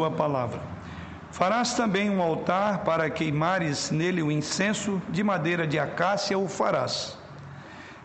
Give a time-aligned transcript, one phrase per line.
[0.00, 0.62] tua palavra.
[1.30, 7.18] Farás também um altar para queimares nele o incenso, de madeira de acácia o farás.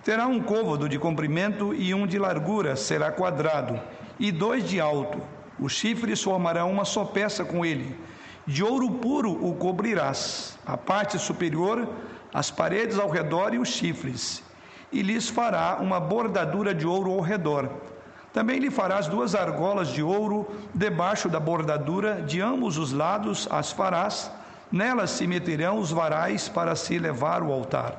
[0.04, 3.80] Terá um côvado de comprimento e um de largura, será quadrado,
[4.20, 5.22] e dois de alto.
[5.58, 7.98] Os chifres formarão uma só peça com ele.
[8.46, 11.88] De ouro puro o cobrirás, a parte superior,
[12.34, 14.44] as paredes ao redor e os chifres.
[14.92, 17.70] E lhes fará uma bordadura de ouro ao redor
[18.36, 23.72] também lhe farás duas argolas de ouro debaixo da bordadura, de ambos os lados as
[23.72, 24.30] farás,
[24.70, 27.96] nelas se meterão os varais para se levar o altar.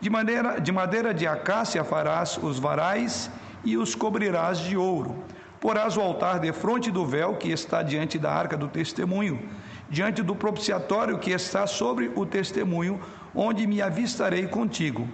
[0.00, 3.28] De, maneira, de madeira de acácia farás os varais
[3.64, 5.24] e os cobrirás de ouro.
[5.60, 9.42] Porás o altar de frente do véu que está diante da arca do testemunho,
[9.90, 13.00] diante do propiciatório que está sobre o testemunho,
[13.34, 15.08] onde me avistarei contigo.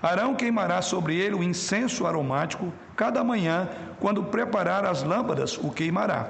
[0.00, 3.68] Arão queimará sobre ele o incenso aromático, cada manhã,
[4.00, 6.28] quando preparar as lâmpadas, o queimará.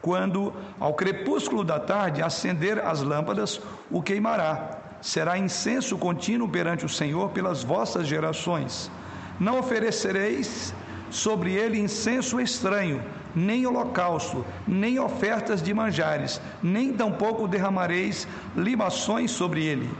[0.00, 4.78] Quando ao crepúsculo da tarde acender as lâmpadas, o queimará.
[5.00, 8.90] Será incenso contínuo perante o Senhor pelas vossas gerações.
[9.38, 10.74] Não oferecereis
[11.10, 13.02] sobre ele incenso estranho,
[13.34, 18.26] nem holocausto, nem ofertas de manjares, nem tampouco derramareis
[18.56, 19.90] libações sobre ele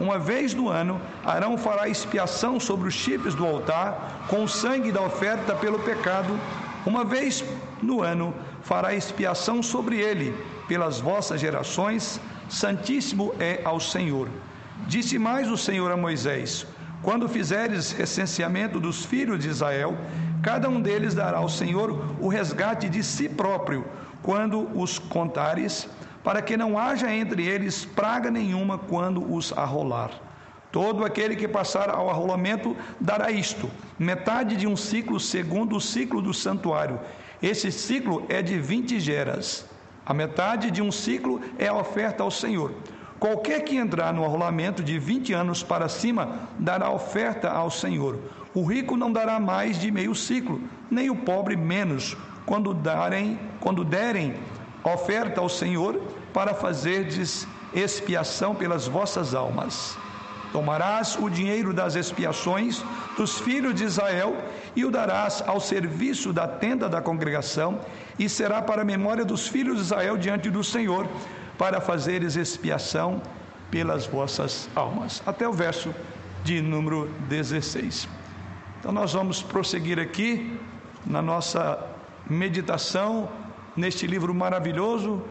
[0.00, 4.92] uma vez no ano, Arão fará expiação sobre os chifres do altar com o sangue
[4.92, 6.38] da oferta pelo pecado.
[6.86, 7.44] Uma vez
[7.82, 8.32] no ano,
[8.62, 10.32] fará expiação sobre ele
[10.68, 12.20] pelas vossas gerações.
[12.48, 14.28] Santíssimo é ao Senhor.
[14.86, 16.64] Disse mais o Senhor a Moisés:
[17.02, 19.96] Quando fizeres recenseamento dos filhos de Israel,
[20.42, 23.84] cada um deles dará ao Senhor o resgate de si próprio,
[24.22, 25.88] quando os contares
[26.22, 30.10] para que não haja entre eles praga nenhuma quando os arrolar.
[30.70, 36.20] Todo aquele que passar ao arrolamento dará isto: metade de um ciclo segundo o ciclo
[36.20, 37.00] do santuário.
[37.42, 39.66] Esse ciclo é de vinte geras.
[40.04, 42.72] A metade de um ciclo é a oferta ao Senhor.
[43.18, 48.18] Qualquer que entrar no arrolamento de vinte anos para cima dará oferta ao Senhor.
[48.54, 50.60] O rico não dará mais de meio ciclo,
[50.90, 52.16] nem o pobre menos,
[52.46, 54.34] quando darem, quando derem
[54.84, 56.00] oferta ao Senhor
[56.32, 59.96] para fazerdes expiação pelas vossas almas.
[60.52, 62.82] Tomarás o dinheiro das expiações
[63.16, 64.34] dos filhos de Israel
[64.74, 67.80] e o darás ao serviço da tenda da congregação,
[68.18, 71.06] e será para a memória dos filhos de Israel diante do Senhor,
[71.58, 73.20] para fazeres expiação
[73.70, 75.22] pelas vossas almas.
[75.26, 75.94] Até o verso
[76.44, 78.08] de número 16.
[78.80, 80.58] Então nós vamos prosseguir aqui
[81.04, 81.78] na nossa
[82.28, 83.28] meditação
[83.78, 85.22] neste livro maravilhoso,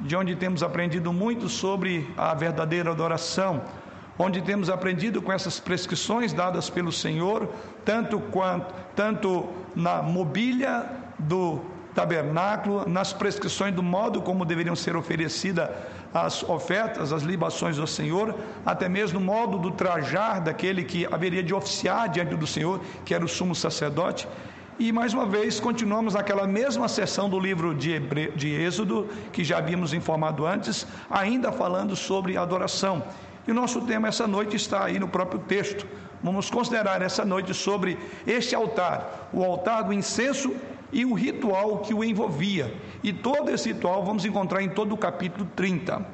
[0.00, 3.62] de onde temos aprendido muito sobre a verdadeira adoração,
[4.18, 7.48] onde temos aprendido com essas prescrições dadas pelo Senhor,
[7.84, 10.84] tanto quanto tanto na mobília
[11.18, 11.60] do
[11.94, 15.68] tabernáculo, nas prescrições do modo como deveriam ser oferecidas
[16.12, 18.34] as ofertas, as libações do Senhor,
[18.66, 23.14] até mesmo no modo do trajar daquele que haveria de oficiar diante do Senhor, que
[23.14, 24.26] era o sumo sacerdote.
[24.80, 28.32] E mais uma vez continuamos naquela mesma sessão do livro de, Hebre...
[28.34, 33.04] de Êxodo, que já havíamos informado antes, ainda falando sobre adoração.
[33.46, 35.86] E o nosso tema essa noite está aí no próprio texto.
[36.22, 40.56] Vamos considerar essa noite sobre este altar, o altar do incenso
[40.90, 42.74] e o ritual que o envolvia.
[43.02, 46.06] E todo esse ritual vamos encontrar em todo o capítulo 30.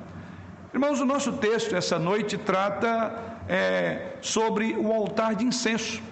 [0.74, 3.14] Irmãos, o nosso texto essa noite trata
[3.48, 6.02] é, sobre o altar de incenso.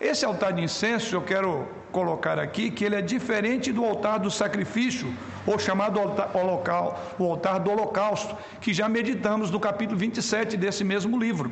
[0.00, 4.30] Esse altar de incenso eu quero colocar aqui que ele é diferente do altar do
[4.30, 5.12] sacrifício,
[5.46, 6.00] ou chamado
[6.34, 11.50] holocal, o altar do holocausto, que já meditamos no capítulo 27 desse mesmo livro.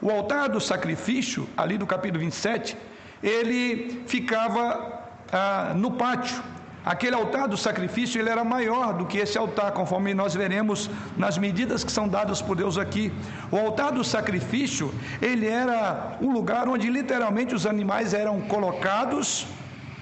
[0.00, 2.76] O altar do sacrifício, ali do capítulo 27,
[3.22, 5.02] ele ficava
[5.32, 6.42] ah, no pátio.
[6.92, 10.88] Aquele altar do sacrifício ele era maior do que esse altar, conforme nós veremos
[11.22, 13.12] nas medidas que são dadas por Deus aqui.
[13.52, 14.86] O altar do sacrifício
[15.20, 19.46] ele era um lugar onde literalmente os animais eram colocados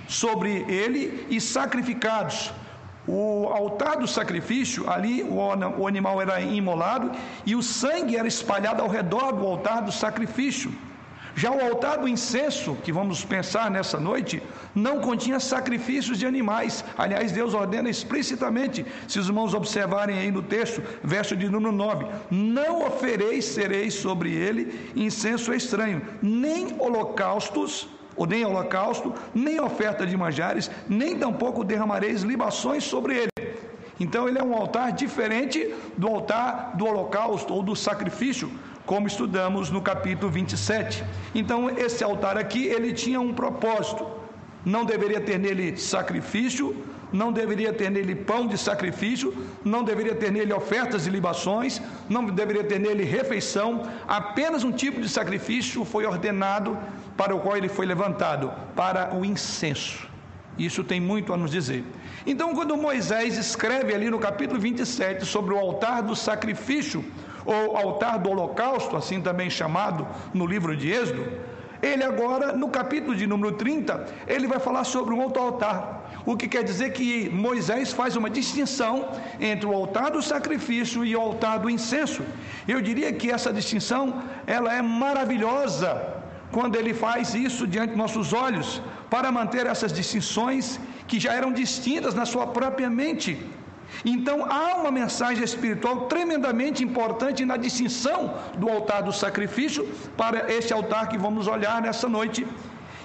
[0.06, 2.52] sobre ele e sacrificados.
[3.08, 7.10] O altar do sacrifício, ali o animal era imolado
[7.44, 10.72] e o sangue era espalhado ao redor do altar do sacrifício.
[11.38, 14.42] Já o altar do incenso, que vamos pensar nessa noite,
[14.74, 16.82] não continha sacrifícios de animais.
[16.96, 22.06] Aliás, Deus ordena explicitamente, se os irmãos observarem aí no texto, verso de número 9:
[22.30, 27.86] Não oferecereis sobre ele incenso estranho, nem holocaustos
[28.16, 33.56] ou nem holocausto, nem oferta de manjares, nem tampouco derramareis libações sobre ele.
[34.00, 38.50] Então ele é um altar diferente do altar do holocausto ou do sacrifício,
[38.86, 41.04] como estudamos no capítulo 27.
[41.34, 44.06] Então esse altar aqui, ele tinha um propósito.
[44.64, 49.34] Não deveria ter nele sacrifício, não deveria ter nele pão de sacrifício,
[49.64, 55.00] não deveria ter nele ofertas e libações, não deveria ter nele refeição, apenas um tipo
[55.00, 56.76] de sacrifício foi ordenado
[57.16, 60.08] para o qual ele foi levantado, para o incenso.
[60.58, 61.84] Isso tem muito a nos dizer.
[62.26, 67.04] Então, quando Moisés escreve ali no capítulo 27 sobre o altar do sacrifício,
[67.44, 71.24] ou altar do holocausto, assim também chamado no livro de Êxodo,
[71.80, 76.22] ele agora, no capítulo de número 30, ele vai falar sobre um outro altar.
[76.24, 79.08] O que quer dizer que Moisés faz uma distinção
[79.38, 82.24] entre o altar do sacrifício e o altar do incenso.
[82.66, 86.16] Eu diria que essa distinção, ela é maravilhosa
[86.50, 91.52] quando ele faz isso diante de nossos olhos, para manter essas distinções que já eram
[91.52, 93.38] distintas na sua própria mente.
[94.04, 99.86] Então há uma mensagem espiritual tremendamente importante na distinção do altar do sacrifício
[100.16, 102.46] para este altar que vamos olhar nessa noite.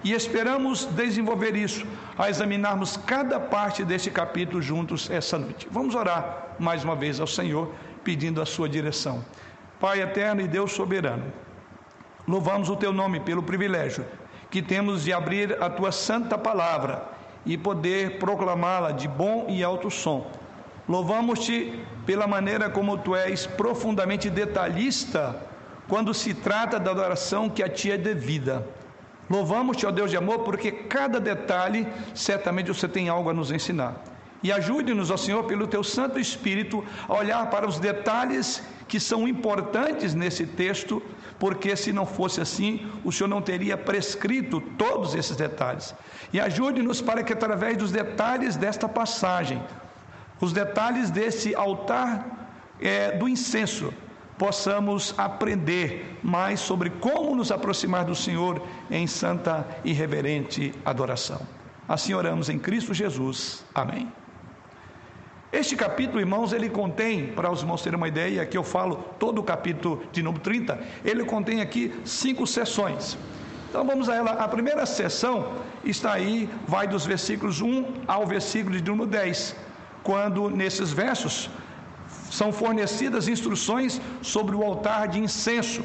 [0.04, 1.86] E esperamos desenvolver isso,
[2.18, 5.68] a examinarmos cada parte deste capítulo juntos essa noite.
[5.70, 7.72] Vamos orar mais uma vez ao Senhor,
[8.04, 9.24] pedindo a sua direção.
[9.80, 11.32] Pai eterno e Deus soberano,
[12.28, 14.04] louvamos o teu nome pelo privilégio
[14.52, 17.04] que temos de abrir a tua santa palavra
[17.46, 20.28] e poder proclamá-la de bom e alto som
[20.92, 25.42] Louvamos-te pela maneira como tu és profundamente detalhista
[25.88, 28.68] quando se trata da adoração que a ti é devida.
[29.30, 33.96] Louvamos-te, ó Deus de amor, porque cada detalhe certamente você tem algo a nos ensinar.
[34.44, 39.28] E ajude-nos, ó Senhor, pelo teu Santo Espírito, a olhar para os detalhes que são
[39.28, 41.02] importantes nesse texto,
[41.42, 45.96] porque se não fosse assim, o Senhor não teria prescrito todos esses detalhes.
[46.32, 49.60] E ajude-nos para que, através dos detalhes desta passagem,
[50.40, 52.48] os detalhes desse altar
[52.80, 53.92] é, do incenso,
[54.38, 58.62] possamos aprender mais sobre como nos aproximar do Senhor
[58.92, 61.42] em santa e reverente adoração.
[61.90, 63.66] Assim oramos em Cristo Jesus.
[63.74, 64.12] Amém.
[65.52, 69.40] Este capítulo, irmãos, ele contém, para os irmãos terem uma ideia, aqui eu falo todo
[69.40, 73.18] o capítulo de número 30, ele contém aqui cinco sessões.
[73.70, 74.32] Então vamos a ela.
[74.32, 75.52] A primeira sessão
[75.84, 79.56] está aí, vai dos versículos 1 ao versículo de número 10
[80.04, 81.50] quando nesses versos
[82.30, 85.84] são fornecidas instruções sobre o altar de incenso.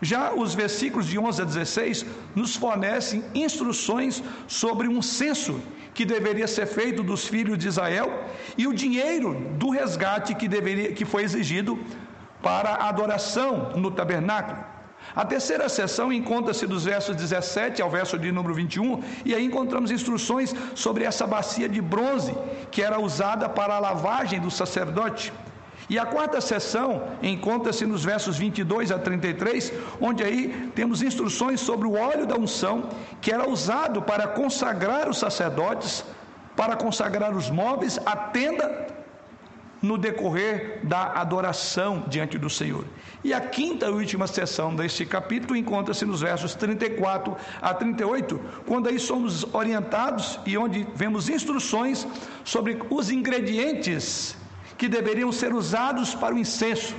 [0.00, 2.06] Já os versículos de 11 a 16
[2.36, 5.60] nos fornecem instruções sobre um censo
[6.00, 8.08] que deveria ser feito dos filhos de Israel
[8.56, 11.78] e o dinheiro do resgate que, deveria, que foi exigido
[12.40, 14.56] para a adoração no tabernáculo.
[15.14, 19.90] A terceira sessão encontra-se dos versos 17 ao verso de número 21, e aí encontramos
[19.90, 22.34] instruções sobre essa bacia de bronze
[22.70, 25.30] que era usada para a lavagem do sacerdote.
[25.90, 31.88] E a quarta sessão encontra-se nos versos 22 a 33, onde aí temos instruções sobre
[31.88, 32.90] o óleo da unção,
[33.20, 36.04] que era usado para consagrar os sacerdotes,
[36.54, 38.86] para consagrar os móveis, a tenda
[39.82, 42.84] no decorrer da adoração diante do Senhor.
[43.24, 48.88] E a quinta e última sessão deste capítulo encontra-se nos versos 34 a 38, quando
[48.88, 52.06] aí somos orientados e onde vemos instruções
[52.44, 54.36] sobre os ingredientes
[54.80, 56.94] que deveriam ser usados para o incenso.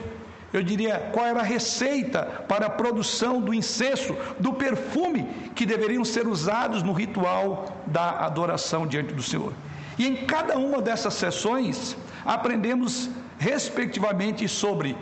[0.54, 5.24] Eu diria qual era a receita para a produção do incenso, do perfume
[5.56, 9.52] que deveriam ser usados no ritual da adoração diante do Senhor.
[9.98, 14.96] E em cada uma dessas sessões, aprendemos respectivamente sobre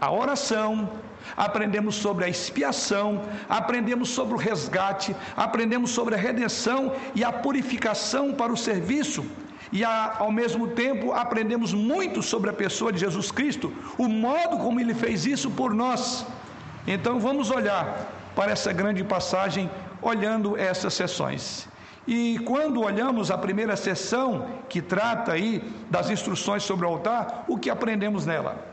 [0.00, 0.90] a oração,
[1.36, 8.32] aprendemos sobre a expiação, aprendemos sobre o resgate, aprendemos sobre a redenção e a purificação
[8.32, 9.24] para o serviço.
[9.74, 14.58] E a, ao mesmo tempo aprendemos muito sobre a pessoa de Jesus Cristo, o modo
[14.58, 16.24] como ele fez isso por nós.
[16.86, 17.84] Então vamos olhar
[18.36, 19.68] para essa grande passagem
[20.00, 21.68] olhando essas sessões.
[22.06, 27.58] E quando olhamos a primeira sessão, que trata aí das instruções sobre o altar, o
[27.58, 28.64] que aprendemos nela?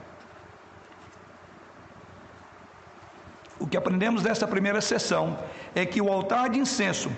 [3.57, 5.39] O que aprendemos dessa primeira sessão
[5.73, 7.09] é que o altar de incenso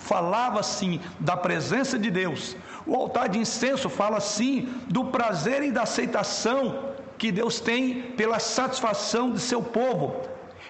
[0.00, 2.56] falava sim da presença de Deus.
[2.86, 8.38] O altar de incenso fala sim do prazer e da aceitação que Deus tem pela
[8.38, 10.16] satisfação de seu povo,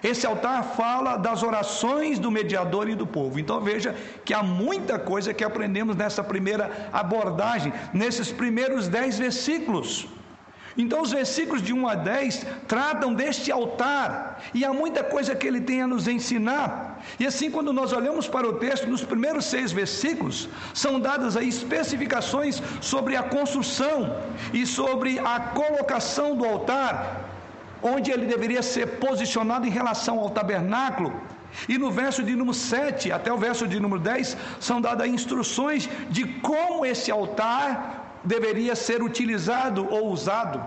[0.03, 3.39] esse altar fala das orações do mediador e do povo.
[3.39, 10.07] Então veja que há muita coisa que aprendemos nessa primeira abordagem, nesses primeiros dez versículos.
[10.77, 15.45] Então, os versículos de 1 a 10 tratam deste altar, e há muita coisa que
[15.45, 17.01] ele tem a nos ensinar.
[17.19, 21.49] E assim, quando nós olhamos para o texto, nos primeiros seis versículos, são dadas aí
[21.49, 24.15] especificações sobre a construção
[24.53, 27.29] e sobre a colocação do altar
[27.83, 31.11] onde ele deveria ser posicionado em relação ao tabernáculo,
[31.67, 35.89] E no verso de número 7 até o verso de número 10 são dadas instruções
[36.09, 40.65] de como esse altar deveria ser utilizado ou usado.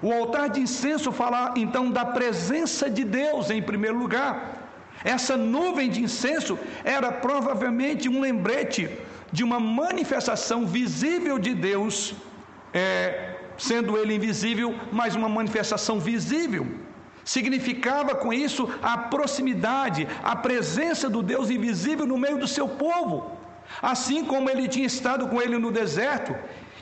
[0.00, 4.58] O altar de incenso fala então da presença de Deus em primeiro lugar.
[5.04, 8.90] Essa nuvem de incenso era provavelmente um lembrete
[9.32, 12.14] de uma manifestação visível de Deus,
[12.72, 16.66] é, sendo ele invisível, mas uma manifestação visível.
[17.24, 23.36] Significava com isso a proximidade, a presença do Deus invisível no meio do seu povo.
[23.82, 26.34] Assim como ele tinha estado com ele no deserto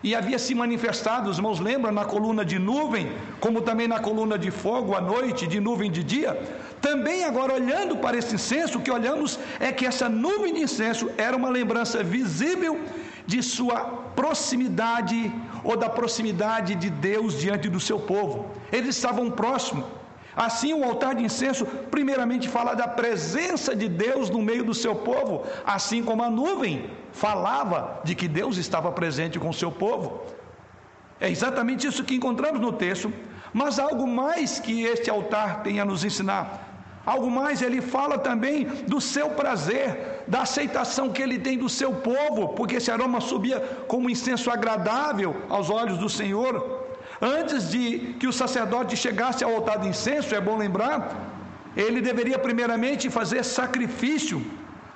[0.07, 3.11] e havia se manifestado, os irmãos lembram, na coluna de nuvem,
[3.41, 6.31] como também na coluna de fogo à noite, de nuvem de dia.
[6.81, 11.11] Também agora olhando para esse incenso, o que olhamos é que essa nuvem de incenso
[11.19, 12.79] era uma lembrança visível
[13.27, 13.81] de sua
[14.21, 15.19] proximidade
[15.65, 18.47] ou da proximidade de Deus diante do seu povo.
[18.71, 19.96] Eles estavam próximos.
[20.37, 24.95] Assim, o altar de incenso, primeiramente, fala da presença de Deus no meio do seu
[24.95, 30.21] povo, assim como a nuvem falava de que Deus estava presente com o seu povo.
[31.19, 33.11] É exatamente isso que encontramos no texto,
[33.55, 36.67] mas algo mais que este altar tem a nos ensinar.
[37.07, 41.93] Algo mais, ele fala também do seu prazer, da aceitação que ele tem do seu
[41.93, 46.76] povo, porque esse aroma subia como incenso agradável aos olhos do Senhor.
[47.21, 51.15] Antes de que o sacerdote chegasse ao altar de incenso, é bom lembrar,
[51.77, 54.45] ele deveria primeiramente fazer sacrifício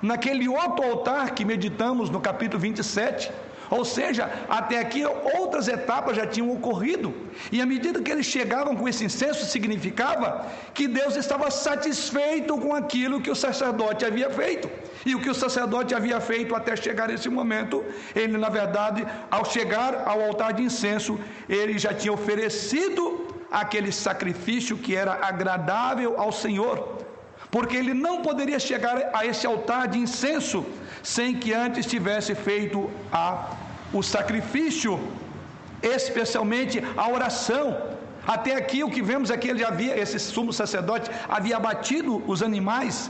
[0.01, 3.31] naquele outro altar que meditamos no capítulo 27.
[3.75, 5.01] Ou seja, até aqui
[5.39, 7.09] outras etapas já tinham ocorrido.
[7.53, 12.75] E à medida que eles chegavam com esse incenso, significava que Deus estava satisfeito com
[12.75, 14.69] aquilo que o sacerdote havia feito.
[15.05, 19.45] E o que o sacerdote havia feito até chegar esse momento, ele, na verdade, ao
[19.45, 23.03] chegar ao altar de incenso, ele já tinha oferecido
[23.49, 27.01] aquele sacrifício que era agradável ao Senhor
[27.51, 30.65] porque ele não poderia chegar a esse altar de incenso
[31.03, 33.55] sem que antes tivesse feito a,
[33.93, 34.99] o sacrifício,
[35.81, 37.77] especialmente a oração.
[38.25, 42.43] Até aqui o que vemos é que ele havia, esse sumo sacerdote havia abatido os
[42.43, 43.09] animais.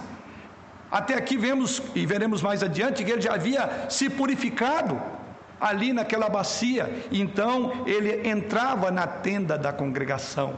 [0.90, 5.02] Até aqui vemos e veremos mais adiante que ele já havia se purificado
[5.60, 6.90] ali naquela bacia.
[7.12, 10.58] Então ele entrava na tenda da congregação.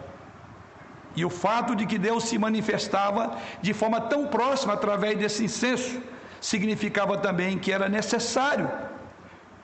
[1.16, 6.02] E o fato de que Deus se manifestava de forma tão próxima através desse incenso,
[6.50, 8.70] significava também que era necessário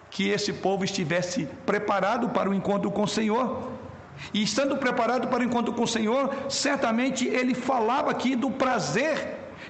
[0.09, 3.47] que esse povo estivesse preparado para o encontro com o Senhor.
[4.33, 9.15] E estando preparado para o encontro com o Senhor, certamente ele falava aqui do prazer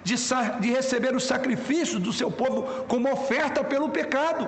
[0.04, 0.16] de,
[0.62, 2.62] de receber o sacrifício do seu povo
[2.92, 4.48] como oferta pelo pecado.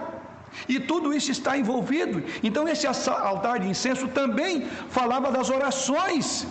[0.69, 2.23] E tudo isso está envolvido.
[2.43, 2.85] Então, esse
[3.31, 4.67] altar de incenso também
[4.99, 6.47] falava das orações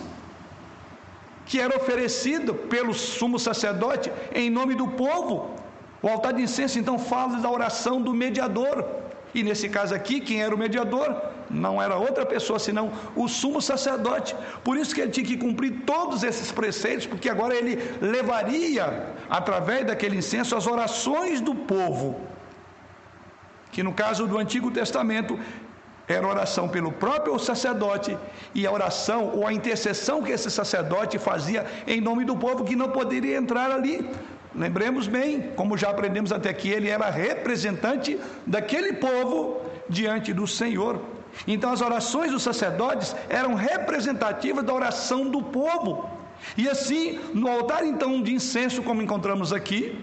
[1.45, 5.60] que era oferecido pelo sumo sacerdote em nome do povo.
[6.01, 8.85] O altar de incenso então fala da oração do mediador.
[9.33, 11.09] E nesse caso aqui, quem era o mediador?
[11.49, 14.35] Não era outra pessoa senão o sumo sacerdote.
[14.63, 18.85] Por isso que ele tinha que cumprir todos esses preceitos, porque agora ele levaria,
[19.29, 22.19] através daquele incenso, as orações do povo.
[23.71, 25.39] Que no caso do Antigo Testamento
[26.07, 28.17] era oração pelo próprio sacerdote
[28.53, 32.75] e a oração ou a intercessão que esse sacerdote fazia em nome do povo que
[32.75, 34.09] não poderia entrar ali.
[34.53, 41.01] Lembremos bem, como já aprendemos até aqui, ele era representante daquele povo diante do Senhor.
[41.47, 46.09] Então as orações dos sacerdotes eram representativas da oração do povo.
[46.57, 49.97] E assim, no altar então de incenso, como encontramos aqui,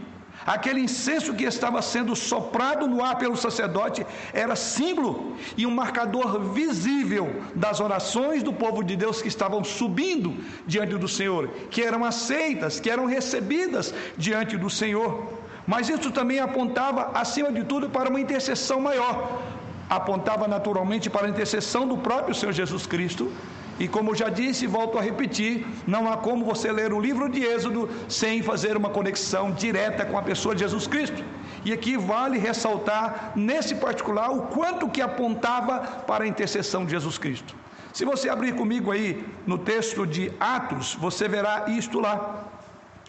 [0.49, 6.41] Aquele incenso que estava sendo soprado no ar pelo sacerdote era símbolo e um marcador
[6.55, 10.35] visível das orações do povo de Deus que estavam subindo
[10.67, 15.35] diante do Senhor, que eram aceitas, que eram recebidas diante do Senhor.
[15.67, 19.43] Mas isso também apontava, acima de tudo, para uma intercessão maior.
[19.91, 23.31] Apontava naturalmente para a intercessão do próprio Senhor Jesus Cristo
[23.79, 27.43] e como já disse volto a repetir, não há como você ler o livro de
[27.45, 31.25] Êxodo sem fazer uma conexão direta com a pessoa de Jesus Cristo.
[31.65, 37.19] E aqui vale ressaltar, nesse particular, o quanto que apontava para a intercessão de Jesus
[37.19, 37.55] Cristo.
[37.93, 42.45] Se você abrir comigo aí no texto de Atos, você verá isto lá.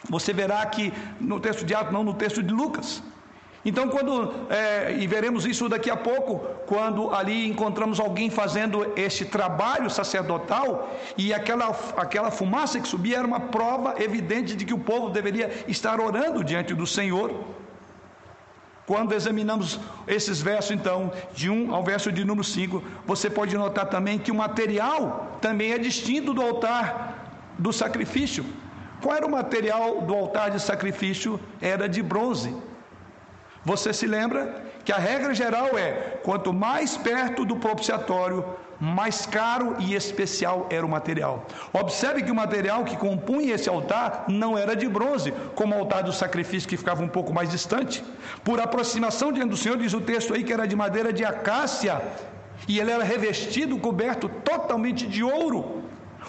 [0.10, 3.04] Você verá que no texto de Atos, não no texto de Lucas.
[3.64, 9.26] Então, quando, é, e veremos isso daqui a pouco, quando ali encontramos alguém fazendo esse
[9.26, 14.80] trabalho sacerdotal, e aquela, aquela fumaça que subia era uma prova evidente de que o
[14.80, 17.44] povo deveria estar orando diante do Senhor.
[18.88, 23.88] Quando examinamos esses versos, então, de 1 ao verso de número 5, você pode notar
[23.88, 28.44] também que o material também é distinto do altar do sacrifício.
[29.02, 31.40] Qual era o material do altar de sacrifício?
[31.62, 32.56] Era de bronze.
[33.66, 38.46] Você se lembra que a regra geral é: quanto mais perto do propiciatório,
[38.80, 41.46] mais caro e especial era o material.
[41.74, 46.04] Observe que o material que compunha esse altar não era de bronze, como o altar
[46.04, 48.04] do sacrifício que ficava um pouco mais distante.
[48.44, 52.02] Por aproximação diante do Senhor, diz o texto aí que era de madeira de acácia,
[52.68, 55.84] e ele era revestido, coberto totalmente de ouro.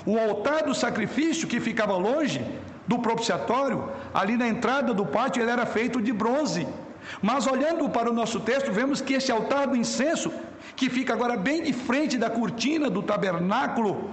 [0.05, 2.45] O altar do sacrifício que ficava longe
[2.87, 6.67] do propiciatório, ali na entrada do pátio, ele era feito de bronze.
[7.23, 10.33] Mas olhando para o nosso texto, vemos que esse altar do incenso,
[10.77, 14.11] que fica agora bem de frente da cortina do tabernáculo,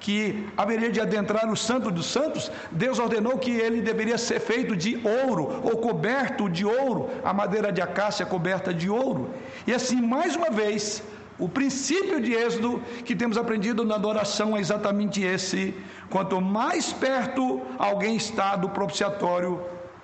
[0.00, 4.76] que haveria de adentrar o Santo dos Santos, Deus ordenou que ele deveria ser feito
[4.76, 9.30] de ouro, ou coberto de ouro, a madeira de acácia coberta de ouro.
[9.66, 11.02] E assim, mais uma vez,
[11.38, 15.74] o princípio de Êxodo que temos aprendido na adoração é exatamente esse:
[16.10, 19.60] quanto mais perto alguém está do propiciatório,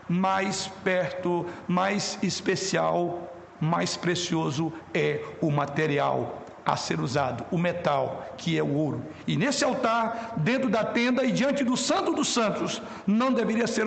[0.09, 8.57] mais perto, mais especial, mais precioso é o material a ser usado, o metal, que
[8.59, 9.03] é o ouro.
[9.27, 13.87] E nesse altar, dentro da tenda e diante do Santo dos Santos, não deveria ser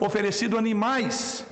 [0.00, 1.44] oferecido animais,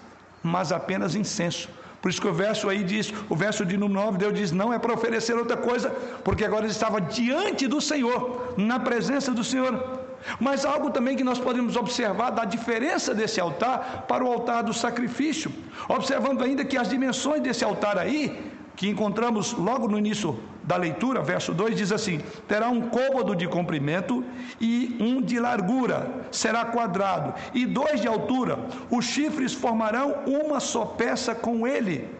[0.43, 1.69] mas apenas incenso.
[2.01, 4.73] Por isso que o verso aí diz, o verso de número 9, Deus diz: não
[4.73, 5.91] é para oferecer outra coisa,
[6.23, 9.96] porque agora ele estava diante do Senhor, na presença do Senhor.
[10.41, 14.75] Mas algo também que nós podemos observar da diferença desse altar para o altar do
[14.75, 15.53] sacrifício,
[15.89, 21.23] observando ainda que as dimensões desse altar aí, que encontramos logo no início da leitura,
[21.23, 24.25] verso 2 diz assim: terá um côvado de comprimento
[24.61, 28.59] e um de largura, será quadrado, e dois de altura.
[28.91, 32.16] Os chifres formarão uma só peça com ele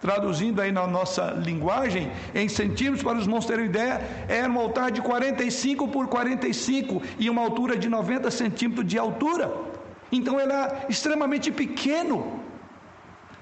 [0.00, 4.90] traduzindo aí na nossa linguagem, em centímetros, para os irmãos terem ideia, era um altar
[4.90, 9.52] de 45 por 45 e uma altura de 90 centímetros de altura.
[10.10, 12.40] Então era extremamente pequeno.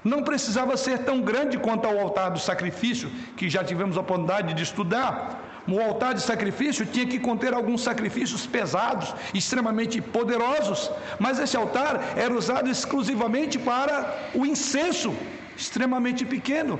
[0.02, 4.54] Não precisava ser tão grande quanto ao altar do sacrifício, que já tivemos a oportunidade
[4.54, 5.42] de estudar.
[5.68, 12.14] O altar de sacrifício tinha que conter alguns sacrifícios pesados, extremamente poderosos, mas esse altar
[12.16, 15.12] era usado exclusivamente para o incenso,
[15.56, 16.78] extremamente pequeno,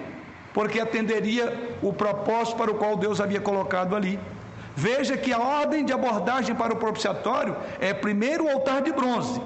[0.52, 4.18] porque atenderia o propósito para o qual Deus havia colocado ali.
[4.74, 9.40] Veja que a ordem de abordagem para o propiciatório é primeiro o altar de bronze.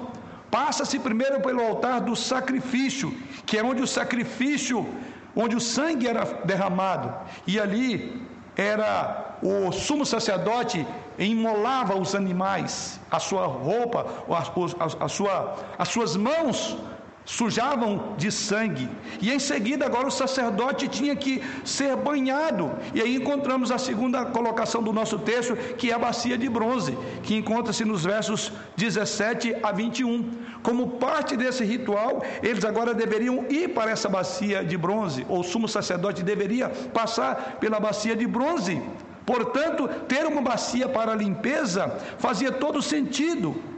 [0.49, 3.15] Passa-se primeiro pelo altar do sacrifício,
[3.45, 4.85] que é onde o sacrifício,
[5.33, 7.13] onde o sangue era derramado.
[7.47, 8.21] E ali
[8.57, 10.85] era o sumo sacerdote
[11.17, 16.77] imolava os animais, a sua roupa, a, a, a, sua, as suas mãos
[17.25, 18.89] sujavam de sangue.
[19.21, 22.71] E em seguida, agora o sacerdote tinha que ser banhado.
[22.93, 26.97] E aí encontramos a segunda colocação do nosso texto, que é a bacia de bronze,
[27.23, 30.31] que encontra-se nos versos 17 a 21.
[30.63, 35.43] Como parte desse ritual, eles agora deveriam ir para essa bacia de bronze, ou o
[35.43, 38.81] sumo sacerdote deveria passar pela bacia de bronze.
[39.25, 43.70] Portanto, ter uma bacia para limpeza fazia todo sentido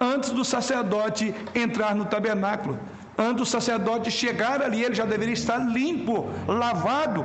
[0.00, 2.78] antes do sacerdote entrar no tabernáculo.
[3.18, 7.24] Antes do sacerdote chegar ali, ele já deveria estar limpo, lavado.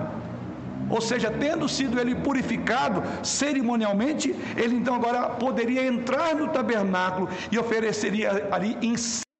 [0.89, 7.57] Ou seja, tendo sido ele purificado cerimonialmente, ele então agora poderia entrar no tabernáculo e
[7.57, 9.30] ofereceria ali incenso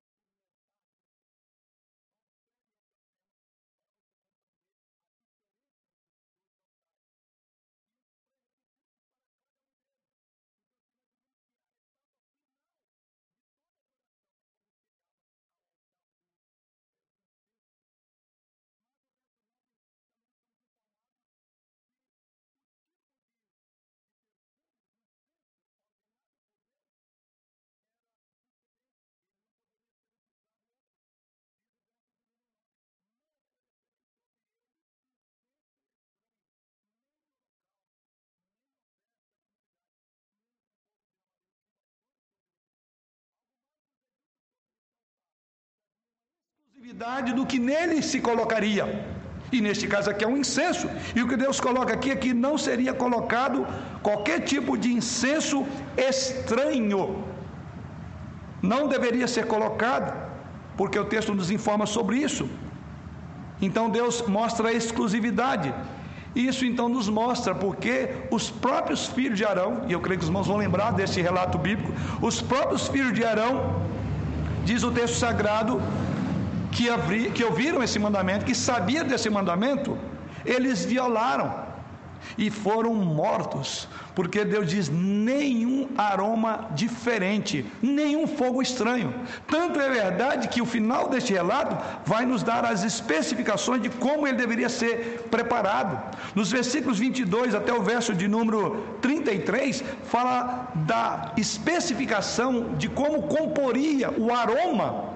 [46.82, 48.86] exclusividade do que nele se colocaria.
[49.56, 50.88] E neste caso aqui é um incenso.
[51.16, 53.68] E o que Deus coloca aqui é que não seria colocado
[54.02, 55.60] qualquer tipo de incenso
[55.96, 57.24] estranho.
[58.72, 60.10] Não deveria ser colocado,
[60.76, 62.50] porque o texto nos informa sobre isso.
[63.62, 65.72] Então Deus mostra a exclusividade.
[66.34, 67.94] Isso então nos mostra porque
[68.32, 71.60] os próprios filhos de Arão, e eu creio que os irmãos vão lembrar desse relato
[71.60, 71.94] bíblico,
[72.30, 73.84] os próprios filhos de Arão,
[74.66, 75.80] diz o texto sagrado,
[76.72, 76.88] que,
[77.32, 79.98] que ouviram esse mandamento, que sabiam desse mandamento,
[80.46, 81.72] eles violaram.
[82.38, 89.14] e foram mortos, porque Deus diz: nenhum aroma diferente, nenhum fogo estranho.
[89.48, 94.28] Tanto é verdade que o final deste relato vai nos dar as especificações de como
[94.28, 96.00] ele deveria ser preparado.
[96.36, 104.12] Nos versículos 22 até o verso de número 33, fala da especificação de como comporia
[104.12, 105.11] o aroma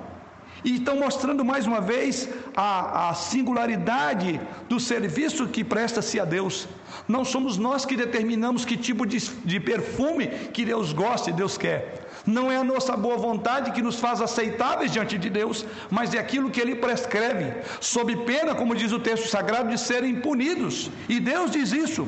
[0.65, 6.67] e estão mostrando mais uma vez a, a singularidade do serviço que presta-se a Deus.
[7.07, 9.19] Não somos nós que determinamos que tipo de,
[9.51, 12.09] de perfume que Deus gosta e Deus quer.
[12.25, 16.17] Não é a nossa boa vontade que nos faz aceitáveis diante de Deus, mas é
[16.17, 20.89] aquilo que Ele prescreve, sob pena, como diz o texto sagrado, de serem punidos.
[21.07, 22.07] E Deus diz isso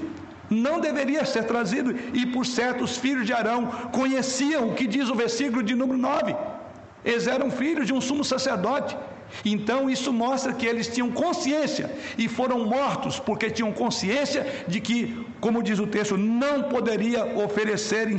[0.49, 5.09] não deveria ser trazido, e por certo os filhos de Arão conheciam o que diz
[5.09, 6.56] o versículo de número 9.
[7.07, 8.95] Eles eram filhos de um sumo sacerdote.
[9.53, 11.85] Então isso mostra que eles tinham consciência
[12.17, 14.97] e foram mortos porque tinham consciência de que,
[15.39, 18.09] como diz o texto, não poderia oferecer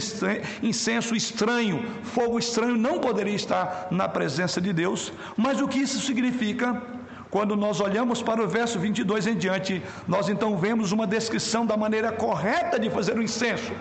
[0.62, 5.12] incenso estranho, fogo estranho não poderia estar na presença de Deus.
[5.36, 6.82] Mas o que isso significa?
[7.30, 11.76] Quando nós olhamos para o verso 22 em diante, nós então vemos uma descrição da
[11.76, 13.72] maneira correta de fazer o incenso.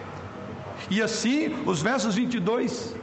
[0.89, 2.96] E assim, os versos 22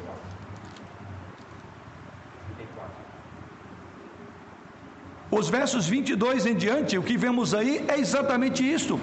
[5.39, 9.01] Os versos 22 em diante, o que vemos aí é exatamente isso.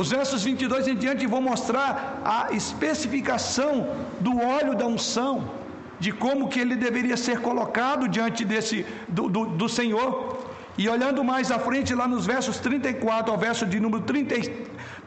[0.00, 3.72] Os versos 22 em diante vão mostrar a especificação
[4.20, 5.50] do óleo da unção,
[5.98, 10.45] de como que ele deveria ser colocado diante desse do, do, do Senhor.
[10.78, 14.34] E olhando mais à frente, lá nos versos 34 ao verso de número, 30,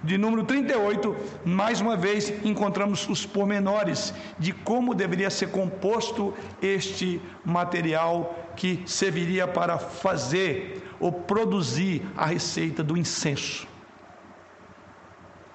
[0.04, 7.22] de número 38, mais uma vez encontramos os pormenores de como deveria ser composto este
[7.46, 13.68] material que serviria para fazer ou produzir a receita do incenso.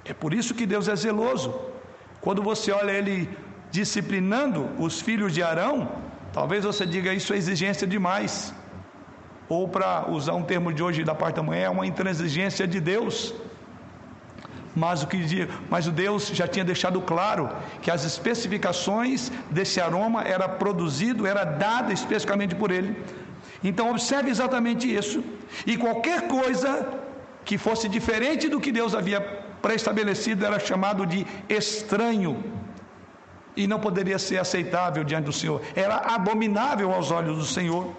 [0.05, 1.53] É por isso que Deus é zeloso.
[2.21, 3.29] Quando você olha ele
[3.71, 5.91] disciplinando os filhos de Arão,
[6.33, 8.55] talvez você diga isso é exigência demais.
[9.49, 12.81] Ou para usar um termo de hoje da parte da manhã, é uma intransigência de
[12.81, 13.35] Deus.
[14.75, 17.49] Mas o que mas o Deus já tinha deixado claro
[17.81, 23.01] que as especificações desse aroma era produzido, era dada especificamente por ele.
[23.63, 25.23] Então observe exatamente isso.
[25.65, 26.89] E qualquer coisa
[27.45, 29.21] que fosse diferente do que Deus havia
[29.63, 32.43] pré-estabelecido era chamado de estranho
[33.57, 35.63] e não poderia ser aceitável diante do Senhor.
[35.75, 37.95] Era abominável aos olhos do Senhor.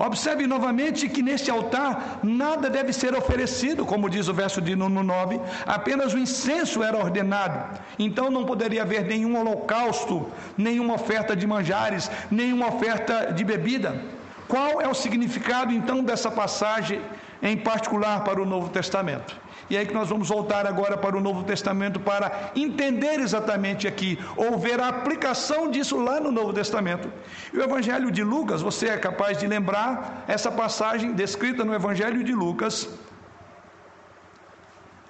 [0.00, 5.04] Observe novamente que neste altar nada deve ser oferecido, como diz o verso de número
[5.04, 7.78] 9, apenas o incenso era ordenado.
[7.98, 14.02] Então não poderia haver nenhum holocausto, nenhuma oferta de manjares, nenhuma oferta de bebida.
[14.48, 17.02] Qual é o significado então dessa passagem
[17.42, 19.38] em particular para o Novo Testamento?
[19.70, 23.86] E é aí que nós vamos voltar agora para o Novo Testamento para entender exatamente
[23.86, 27.10] aqui, ou ver a aplicação disso lá no Novo Testamento.
[27.52, 32.24] E o Evangelho de Lucas, você é capaz de lembrar essa passagem descrita no Evangelho
[32.24, 32.88] de Lucas,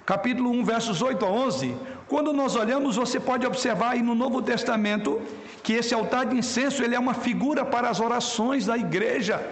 [0.05, 1.75] capítulo 1, versos 8 a 11.
[2.07, 5.19] Quando nós olhamos, você pode observar aí no Novo Testamento
[5.63, 9.43] que esse altar de incenso ele é uma figura para as orações da igreja,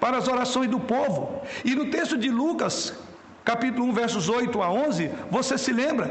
[0.00, 1.40] para as orações do povo.
[1.64, 2.94] E no texto de Lucas,
[3.50, 6.06] capítulo 1, versos 8 a 11, você se lembra?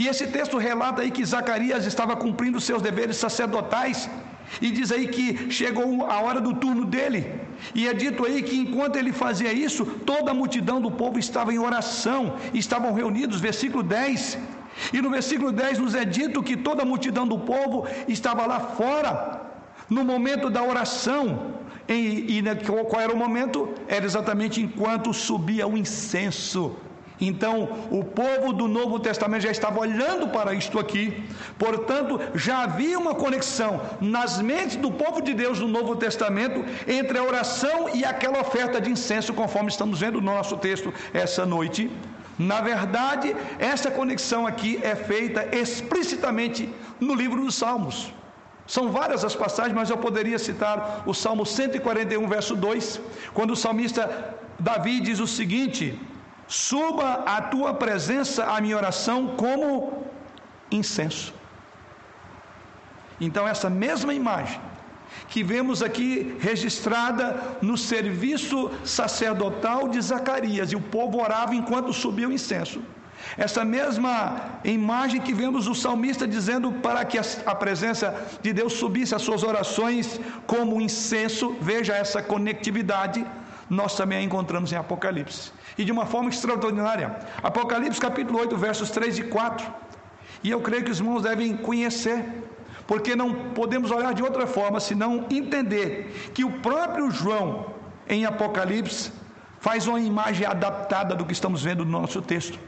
[0.00, 4.08] E esse texto relata aí que Zacarias estava cumprindo seus deveres sacerdotais.
[4.60, 7.20] E diz aí que chegou a hora do turno dele.
[7.74, 11.52] E é dito aí que enquanto ele fazia isso, toda a multidão do povo estava
[11.54, 14.38] em oração, estavam reunidos, versículo 10.
[14.92, 18.60] E no versículo 10 nos é dito que toda a multidão do povo estava lá
[18.60, 19.40] fora,
[19.88, 21.59] no momento da oração,
[21.94, 22.42] e, e
[22.88, 23.68] qual era o momento?
[23.88, 26.76] Era exatamente enquanto subia o incenso.
[27.20, 31.22] Então, o povo do Novo Testamento já estava olhando para isto aqui,
[31.58, 37.18] portanto, já havia uma conexão nas mentes do povo de Deus no Novo Testamento entre
[37.18, 41.90] a oração e aquela oferta de incenso, conforme estamos vendo no nosso texto essa noite.
[42.38, 48.14] Na verdade, essa conexão aqui é feita explicitamente no livro dos Salmos.
[48.74, 53.00] São várias as passagens, mas eu poderia citar o Salmo 141, verso 2,
[53.36, 54.02] quando o salmista
[54.68, 55.84] Davi diz o seguinte:
[56.46, 60.04] Suba a tua presença a minha oração como
[60.70, 61.34] incenso.
[63.20, 64.60] Então, essa mesma imagem
[65.32, 67.24] que vemos aqui registrada
[67.60, 72.80] no serviço sacerdotal de Zacarias, e o povo orava enquanto subia o incenso.
[73.36, 79.14] Essa mesma imagem que vemos o salmista dizendo para que a presença de Deus subisse
[79.14, 83.24] as suas orações como incenso, veja essa conectividade.
[83.68, 85.52] nós também a encontramos em Apocalipse.
[85.78, 87.16] E de uma forma extraordinária.
[87.40, 89.64] Apocalipse capítulo 8, versos 3 e 4.
[90.42, 92.24] E eu creio que os irmãos devem conhecer,
[92.84, 97.66] porque não podemos olhar de outra forma senão entender que o próprio João,
[98.08, 99.12] em Apocalipse,
[99.60, 102.58] faz uma imagem adaptada do que estamos vendo no nosso texto.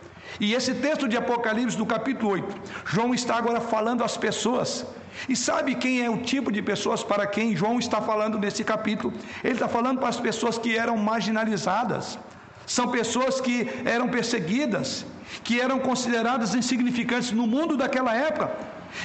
[0.41, 4.87] E esse texto de Apocalipse, do capítulo 8, João está agora falando às pessoas.
[5.29, 9.13] E sabe quem é o tipo de pessoas para quem João está falando nesse capítulo?
[9.45, 12.19] Ele está falando para as pessoas que eram marginalizadas,
[12.67, 15.05] são pessoas que eram perseguidas,
[15.45, 18.51] que eram consideradas insignificantes no mundo daquela época.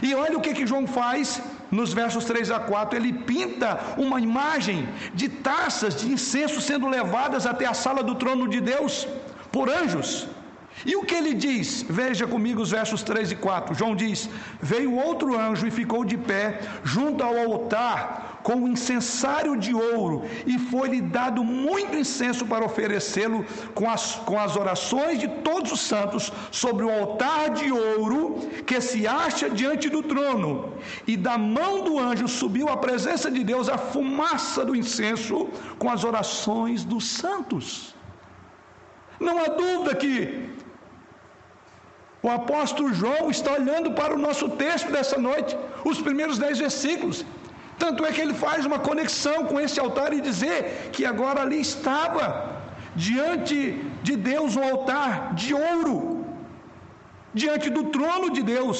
[0.01, 2.97] E olha o que, que João faz nos versos 3 a 4.
[2.97, 8.47] Ele pinta uma imagem de taças de incenso sendo levadas até a sala do trono
[8.47, 9.07] de Deus
[9.51, 10.27] por anjos.
[10.85, 11.83] E o que ele diz?
[11.89, 13.73] Veja comigo os versos 3 e 4.
[13.73, 14.29] João diz:
[14.61, 20.23] Veio outro anjo e ficou de pé junto ao altar com um incensário de ouro,
[20.45, 25.81] e foi-lhe dado muito incenso para oferecê-lo com as, com as orações de todos os
[25.81, 30.71] santos sobre o altar de ouro que se acha diante do trono.
[31.05, 35.89] E da mão do anjo subiu à presença de Deus a fumaça do incenso com
[35.89, 37.93] as orações dos santos.
[39.19, 40.55] Não há dúvida que
[42.27, 45.51] o apóstolo João está olhando para o nosso texto dessa noite,
[45.91, 47.17] os primeiros dez versículos.
[47.83, 50.57] Tanto é que ele faz uma conexão com esse altar e dizer
[50.93, 52.23] que agora ali estava,
[53.05, 53.57] diante
[54.07, 55.11] de Deus, um altar
[55.41, 55.97] de ouro,
[57.41, 58.79] diante do trono de Deus,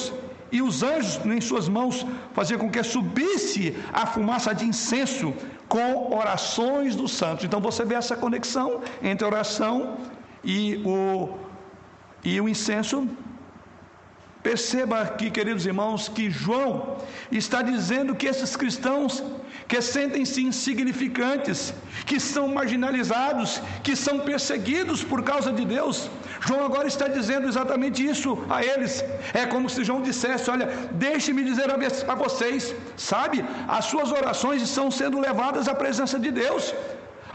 [0.56, 1.96] e os anjos em suas mãos
[2.36, 3.64] faziam com que subisse
[4.02, 5.28] a fumaça de incenso
[5.74, 5.88] com
[6.20, 7.44] orações dos santos.
[7.44, 8.68] Então você vê essa conexão
[9.10, 9.74] entre oração
[10.42, 10.58] e
[10.96, 10.98] o,
[12.24, 13.06] e o incenso
[14.42, 16.98] Perceba aqui, queridos irmãos, que João
[17.30, 19.22] está dizendo que esses cristãos
[19.66, 21.74] que sentem-se insignificantes,
[22.06, 26.08] que são marginalizados, que são perseguidos por causa de Deus,
[26.46, 29.04] João agora está dizendo exatamente isso a eles.
[29.34, 34.88] É como se João dissesse: Olha, deixe-me dizer a vocês, sabe, as suas orações estão
[35.00, 36.72] sendo levadas à presença de Deus.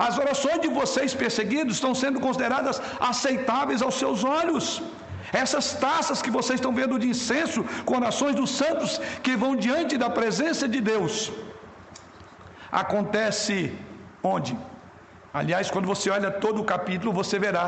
[0.07, 4.81] As orações de vocês perseguidos estão sendo consideradas aceitáveis aos seus olhos.
[5.41, 9.97] Essas taças que vocês estão vendo de incenso, com orações dos santos que vão diante
[9.97, 11.31] da presença de Deus,
[12.71, 13.75] acontece
[14.21, 14.55] onde?
[15.33, 17.67] Aliás, quando você olha todo o capítulo, você verá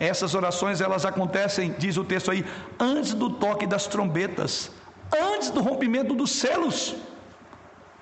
[0.00, 2.44] essas orações elas acontecem, diz o texto aí,
[2.80, 4.70] antes do toque das trombetas,
[5.12, 6.96] antes do rompimento dos selos.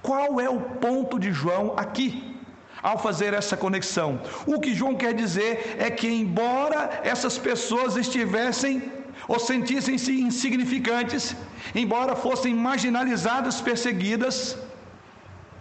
[0.01, 2.32] Qual é o ponto de João aqui?
[2.83, 8.83] Ao fazer essa conexão, o que João quer dizer é que, embora essas pessoas estivessem
[9.29, 11.37] ou sentissem-se insignificantes,
[11.75, 14.59] embora fossem marginalizadas, perseguidas,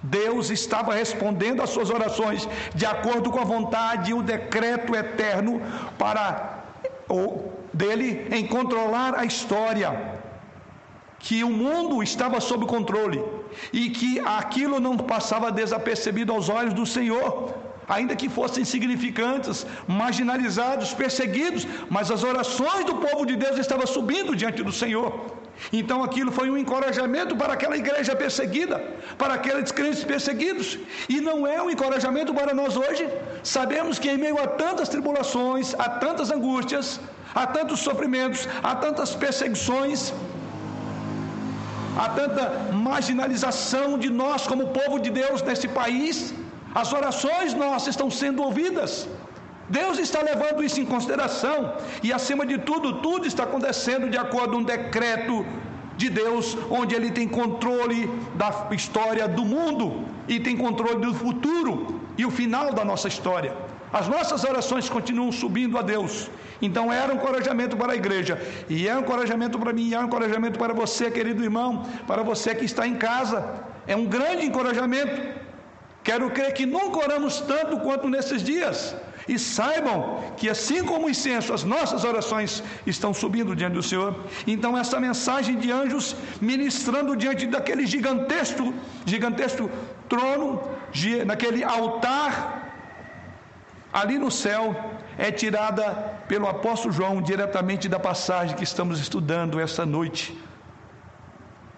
[0.02, 5.62] Deus estava respondendo às suas orações de acordo com a vontade e o decreto eterno
[6.00, 6.64] para
[7.72, 10.20] dele em controlar a história.
[11.20, 13.24] Que o mundo estava sob controle
[13.72, 17.54] e que aquilo não passava desapercebido aos olhos do Senhor
[17.96, 24.36] ainda que fossem insignificantes, marginalizados, perseguidos, mas as orações do povo de Deus estavam subindo
[24.42, 25.08] diante do Senhor.
[25.80, 28.78] Então aquilo foi um encorajamento para aquela igreja perseguida,
[29.18, 33.08] para aqueles crentes perseguidos, e não é um encorajamento para nós hoje.
[33.44, 37.00] Sabemos que em meio a tantas tribulações, a tantas angústias,
[37.36, 40.14] a tantos sofrimentos, a tantas perseguições,
[41.98, 46.34] a tanta marginalização de nós como povo de Deus nesse país,
[46.74, 49.08] as orações nossas estão sendo ouvidas.
[49.70, 51.74] Deus está levando isso em consideração.
[52.04, 55.46] E acima de tudo, tudo está acontecendo de acordo com um decreto
[55.98, 62.02] de Deus, onde Ele tem controle da história do mundo e tem controle do futuro
[62.18, 63.54] e o final da nossa história.
[63.92, 66.30] As nossas orações continuam subindo a Deus.
[66.62, 70.00] Então era um encorajamento para a igreja, e é um encorajamento para mim, e é
[70.00, 73.44] um encorajamento para você, querido irmão, para você que está em casa.
[73.88, 75.42] É um grande encorajamento
[76.04, 78.96] Quero crer que nunca oramos tanto quanto nesses dias.
[79.28, 84.16] E saibam que, assim como o incenso, as nossas orações estão subindo diante do Senhor.
[84.48, 88.74] Então, essa mensagem de anjos ministrando diante daquele gigantesco,
[89.06, 89.70] gigantesco
[90.10, 90.60] trono,
[91.26, 92.61] naquele altar,
[93.92, 94.76] ali no céu,
[95.18, 95.86] é tirada
[96.28, 100.38] pelo apóstolo João diretamente da passagem que estamos estudando esta noite.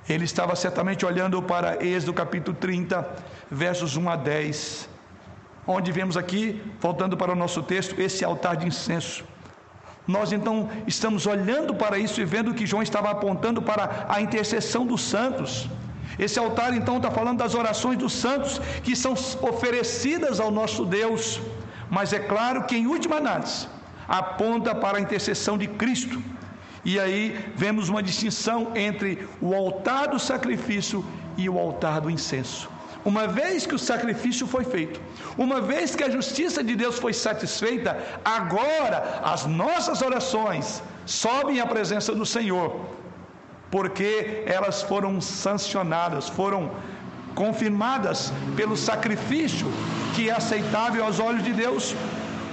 [0.08, 3.08] Ele estava certamente olhando para Êxodo capítulo 30,
[3.50, 4.90] versos 1 a 10,
[5.66, 9.24] onde vemos aqui, voltando para o nosso texto, esse altar de incenso.
[10.06, 14.86] Nós então estamos olhando para isso e vendo que João estava apontando para a intercessão
[14.86, 15.70] dos santos.
[16.20, 21.40] Esse altar então está falando das orações dos santos que são oferecidas ao nosso Deus,
[21.96, 23.68] mas é claro que, em última análise,
[24.08, 26.18] aponta para a intercessão de Cristo.
[26.84, 27.22] E aí
[27.56, 31.06] vemos uma distinção entre o altar do sacrifício
[31.38, 32.68] e o altar do incenso.
[33.06, 35.00] Uma vez que o sacrifício foi feito,
[35.38, 37.92] uma vez que a justiça de Deus foi satisfeita,
[38.26, 42.70] agora as nossas orações sobem à presença do Senhor,
[43.70, 46.72] porque elas foram sancionadas, foram
[47.36, 49.68] confirmadas pelo sacrifício
[50.14, 51.96] que é aceitável aos olhos de Deus.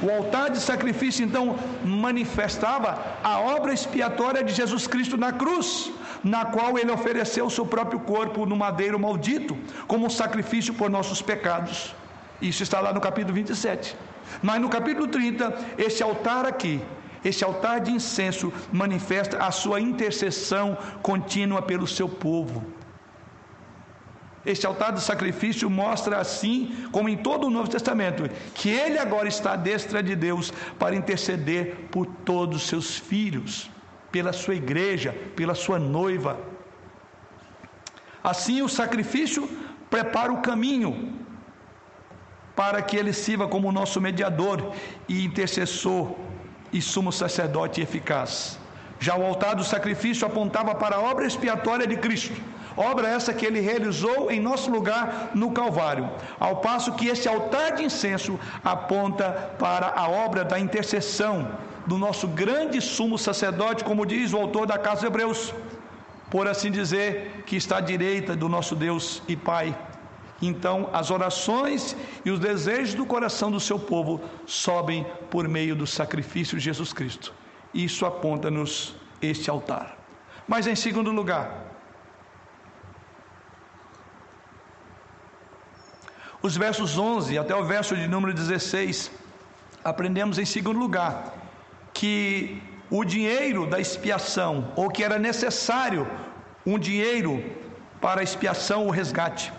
[0.03, 5.91] O altar de sacrifício então manifestava a obra expiatória de Jesus Cristo na cruz,
[6.25, 11.21] na qual ele ofereceu o seu próprio corpo no madeiro maldito, como sacrifício por nossos
[11.21, 11.95] pecados.
[12.41, 13.95] Isso está lá no capítulo 27.
[14.43, 16.81] Mas no capítulo 30, esse altar aqui,
[17.23, 22.65] esse altar de incenso, manifesta a sua intercessão contínua pelo seu povo.
[24.45, 29.29] Este altar do sacrifício mostra assim, como em todo o Novo Testamento, que ele agora
[29.29, 33.71] está à destra de Deus para interceder por todos os seus filhos,
[34.11, 36.39] pela sua igreja, pela sua noiva.
[38.25, 39.49] Assim, o sacrifício
[39.91, 41.15] prepara o caminho
[42.57, 44.73] para que ele sirva como nosso mediador
[45.09, 46.15] e intercessor
[46.73, 48.59] e sumo sacerdote eficaz.
[48.99, 52.41] Já o altar do sacrifício apontava para a obra expiatória de Cristo
[52.77, 56.09] Obra essa que ele realizou em nosso lugar no Calvário.
[56.39, 61.51] Ao passo que esse altar de incenso aponta para a obra da intercessão
[61.87, 65.53] do nosso grande sumo sacerdote, como diz o autor da Casa de Hebreus,
[66.31, 69.77] por assim dizer, que está à direita do nosso Deus e Pai.
[70.41, 75.87] Então, as orações e os desejos do coração do seu povo sobem por meio do
[75.87, 77.35] sacrifício de Jesus Cristo.
[77.75, 79.99] Isso aponta-nos este altar.
[80.49, 81.70] Mas, em segundo lugar,
[86.43, 89.11] Os versos 11 até o verso de número 16,
[89.85, 91.35] aprendemos em segundo lugar
[91.93, 96.09] que o dinheiro da expiação, ou que era necessário
[96.65, 97.45] um dinheiro
[98.01, 99.53] para a expiação ou resgate.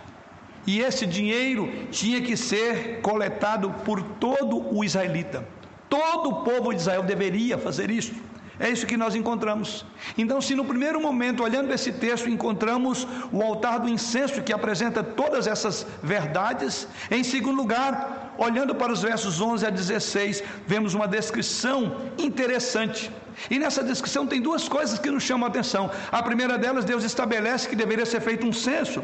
[0.66, 5.48] E esse dinheiro tinha que ser coletado por todo o israelita.
[5.88, 8.14] Todo o povo de Israel deveria fazer isso.
[8.62, 9.84] É isso que nós encontramos.
[10.16, 15.02] Então, se no primeiro momento, olhando esse texto, encontramos o altar do incenso que apresenta
[15.04, 21.08] todas essas verdades, em segundo lugar, olhando para os versos 11 a 16, vemos uma
[21.08, 23.12] descrição interessante.
[23.50, 25.90] E nessa descrição tem duas coisas que nos chamam a atenção.
[26.12, 29.04] A primeira delas, Deus estabelece que deveria ser feito um censo.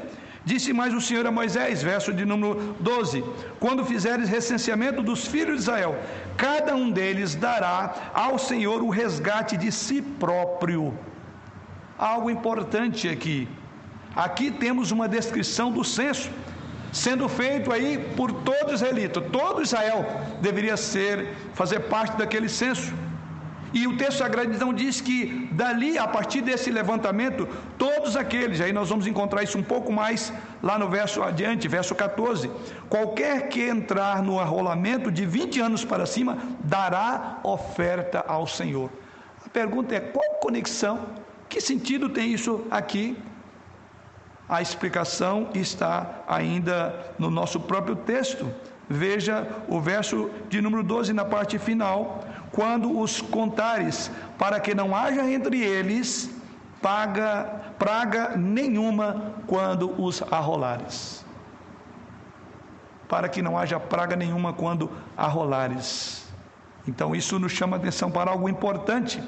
[0.50, 3.22] Disse mais o Senhor a Moisés, verso de número 12:
[3.60, 5.94] Quando fizeres recenseamento dos filhos de Israel,
[6.38, 10.98] cada um deles dará ao Senhor o resgate de si próprio.
[11.98, 13.46] Algo importante aqui.
[14.16, 16.30] Aqui temos uma descrição do censo
[16.94, 19.20] sendo feito aí por todo israelita.
[19.20, 20.06] Todo Israel
[20.42, 22.94] deveria ser fazer parte daquele censo.
[23.74, 28.72] E o texto sagrado então diz que dali, a partir desse levantamento, todos aqueles, aí
[28.72, 30.32] nós vamos encontrar isso um pouco mais
[30.64, 32.50] lá no verso adiante, verso 14:
[32.90, 38.90] qualquer que entrar no arrolamento de 20 anos para cima, dará oferta ao Senhor.
[39.46, 41.00] A pergunta é: qual conexão?
[41.50, 43.18] Que sentido tem isso aqui?
[44.48, 48.50] A explicação está ainda no nosso próprio texto.
[48.90, 52.24] Veja o verso de número 12 na parte final
[52.58, 56.28] quando os contares, para que não haja entre eles
[56.82, 57.43] paga,
[57.78, 61.24] praga nenhuma quando os arrolares.
[63.08, 66.28] Para que não haja praga nenhuma quando arrolares.
[66.88, 69.22] Então isso nos chama atenção para algo importante.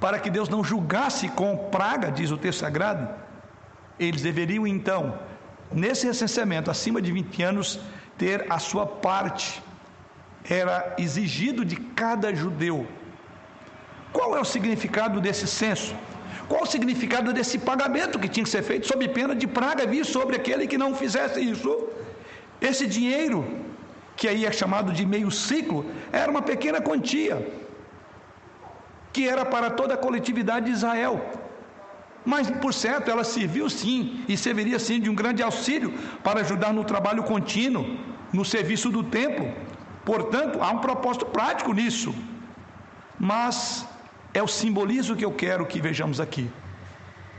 [0.00, 3.08] Para que Deus não julgasse com praga, diz o texto sagrado,
[4.00, 5.16] eles deveriam então,
[5.70, 7.78] nesse recenseamento, acima de 20 anos,
[8.18, 9.62] ter a sua parte
[10.48, 12.86] era exigido de cada judeu.
[14.12, 15.94] Qual é o significado desse censo?
[16.48, 20.04] Qual o significado desse pagamento que tinha que ser feito sob pena de praga vir
[20.04, 21.88] sobre aquele que não fizesse isso?
[22.60, 23.38] Esse dinheiro,
[24.16, 27.36] que aí é chamado de meio ciclo, era uma pequena quantia,
[29.12, 31.14] que era para toda a coletividade de Israel.
[32.24, 36.72] Mas, por certo, ela serviu sim, e serviria sim de um grande auxílio para ajudar
[36.72, 37.98] no trabalho contínuo,
[38.32, 39.52] no serviço do templo,
[40.04, 42.14] Portanto, há um propósito prático nisso.
[43.18, 43.86] Mas
[44.34, 46.50] é o simbolismo que eu quero que vejamos aqui.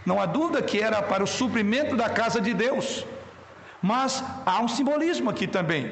[0.05, 3.05] Não há dúvida que era para o suprimento da casa de Deus.
[3.81, 5.91] Mas há um simbolismo aqui também.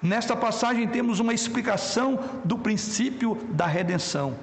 [0.00, 2.08] Nesta passagem temos uma explicação
[2.44, 4.36] do princípio da redenção.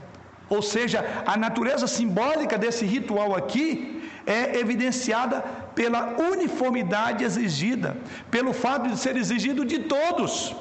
[0.49, 5.41] Ou seja, a natureza simbólica desse ritual aqui é evidenciada
[5.73, 7.97] pela uniformidade exigida,
[8.29, 10.55] pelo fato de ser exigido de todos.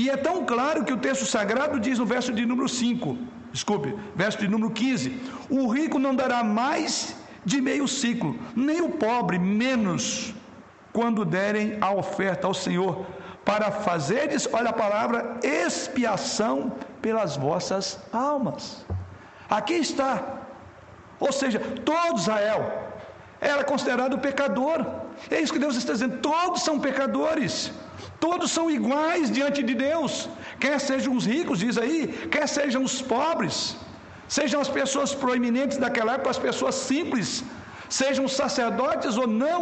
[0.00, 3.18] E é tão claro que o texto sagrado diz no verso de número 5,
[3.50, 5.20] desculpe, verso de número 15:
[5.50, 10.32] o rico não dará mais de meio ciclo, nem o pobre menos,
[10.92, 13.04] quando derem a oferta ao Senhor,
[13.44, 16.72] para fazeres, olha a palavra, expiação
[17.02, 18.86] pelas vossas almas.
[19.50, 20.42] Aqui está.
[21.18, 22.62] Ou seja, todo Israel
[23.40, 24.86] era considerado pecador.
[25.30, 26.18] É isso que Deus está dizendo.
[26.18, 27.70] Todos são pecadores.
[28.20, 30.28] Todos são iguais diante de Deus.
[30.62, 31.98] Quer sejam os ricos, diz aí,
[32.34, 33.76] quer sejam os pobres,
[34.36, 37.44] sejam as pessoas proeminentes daquela época, as pessoas simples,
[37.88, 39.60] sejam sacerdotes ou não,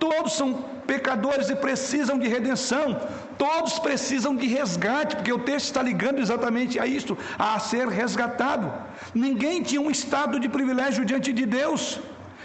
[0.00, 0.48] todos são
[0.86, 2.86] pecadores e precisam de redenção,
[3.38, 8.72] todos precisam de resgate, porque o texto está ligando exatamente a isto, a ser resgatado.
[9.14, 12.00] Ninguém tinha um estado de privilégio diante de Deus.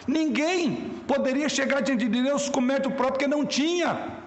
[0.07, 4.21] Ninguém poderia chegar diante de Deus com mérito próprio, porque não tinha.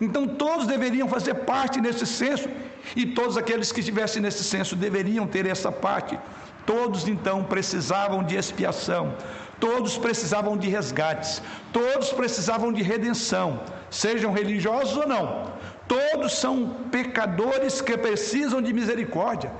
[0.00, 2.48] Então todos deveriam fazer parte nesse senso,
[2.96, 6.18] e todos aqueles que estivessem nesse senso deveriam ter essa parte.
[6.66, 9.14] Todos então precisavam de expiação,
[9.60, 11.42] todos precisavam de resgates,
[11.72, 13.60] todos precisavam de redenção,
[13.90, 15.52] sejam religiosos ou não.
[15.88, 19.52] Todos são pecadores que precisam de misericórdia.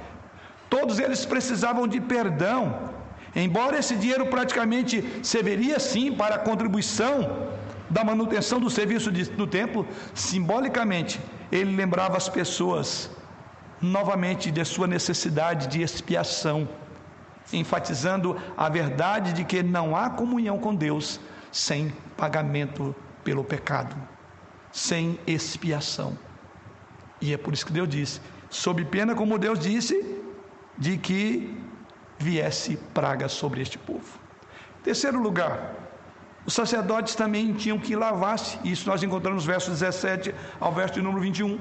[0.71, 2.92] Todos eles precisavam de perdão.
[3.35, 7.49] Embora esse dinheiro praticamente serviria sim para a contribuição
[7.89, 11.21] da manutenção do serviço de, do templo, simbolicamente
[11.51, 13.11] ele lembrava as pessoas
[13.81, 16.69] novamente de sua necessidade de expiação,
[17.53, 21.21] enfatizando a verdade de que não há comunhão com Deus
[21.51, 23.97] sem pagamento pelo pecado,
[24.71, 26.17] sem expiação.
[27.21, 30.21] E é por isso que Deus disse, sob pena, como Deus disse,
[30.79, 31.57] de que
[32.23, 34.11] viesse praga sobre este povo.
[34.83, 35.55] Terceiro lugar,
[36.45, 41.03] os sacerdotes também tinham que lavar-se, isso nós encontramos nos versos 17 ao verso de
[41.03, 41.59] número 21.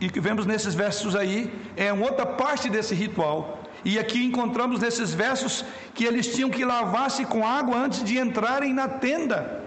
[0.00, 1.40] E que vemos nesses versos aí
[1.76, 3.60] é uma outra parte desse ritual.
[3.84, 5.64] E aqui encontramos nesses versos
[5.94, 9.60] que eles tinham que lavar-se com água antes de entrarem na tenda.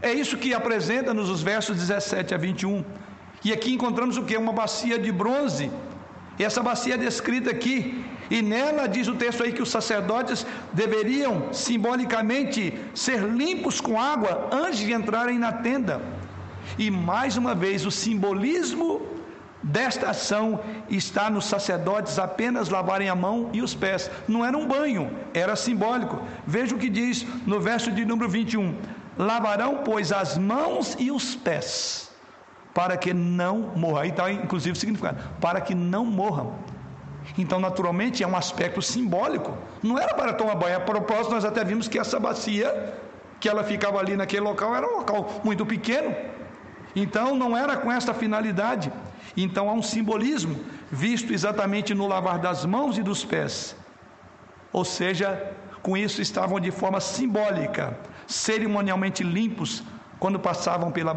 [0.00, 2.84] É isso que apresenta-nos os versos 17 a 21.
[3.44, 4.36] E aqui encontramos o que?
[4.36, 5.70] Uma bacia de bronze
[6.38, 10.46] e essa bacia é descrita aqui, e nela diz o texto aí que os sacerdotes
[10.72, 16.00] deveriam simbolicamente ser limpos com água antes de entrarem na tenda.
[16.78, 19.00] E mais uma vez, o simbolismo
[19.62, 24.10] desta ação está nos sacerdotes apenas lavarem a mão e os pés.
[24.28, 26.22] Não era um banho, era simbólico.
[26.46, 28.76] Veja o que diz no verso de número 21:
[29.16, 32.07] Lavarão, pois, as mãos e os pés
[32.78, 34.02] para que não morram.
[34.02, 36.54] Aí está inclusive o significado, para que não morram.
[37.36, 39.52] Então, naturalmente, é um aspecto simbólico.
[39.82, 40.76] Não era para tomar banho.
[40.76, 42.94] A propósito, nós até vimos que essa bacia,
[43.40, 46.14] que ela ficava ali naquele local, era um local muito pequeno.
[46.94, 48.92] Então, não era com essa finalidade.
[49.36, 53.74] Então, há um simbolismo, visto exatamente no lavar das mãos e dos pés.
[54.72, 55.52] Ou seja,
[55.82, 57.98] com isso estavam de forma simbólica,
[58.28, 59.82] cerimonialmente limpos
[60.18, 61.14] quando passavam pela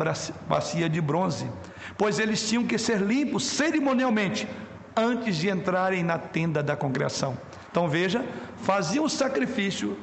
[0.47, 1.49] bacia de bronze,
[1.97, 4.47] pois eles tinham que ser limpos cerimonialmente
[4.95, 7.37] antes de entrarem na tenda da congregação.
[7.69, 8.23] Então veja,
[8.63, 9.97] faziam o sacrifício,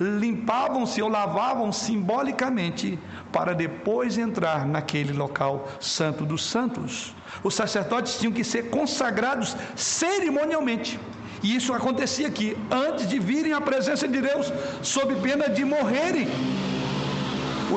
[0.00, 2.98] limpavam-se ou lavavam simbolicamente
[3.32, 7.14] para depois entrar naquele local santo dos santos.
[7.42, 10.98] Os sacerdotes tinham que ser consagrados cerimonialmente.
[11.42, 16.28] E isso acontecia aqui, antes de virem à presença de Deus, sob pena de morrerem.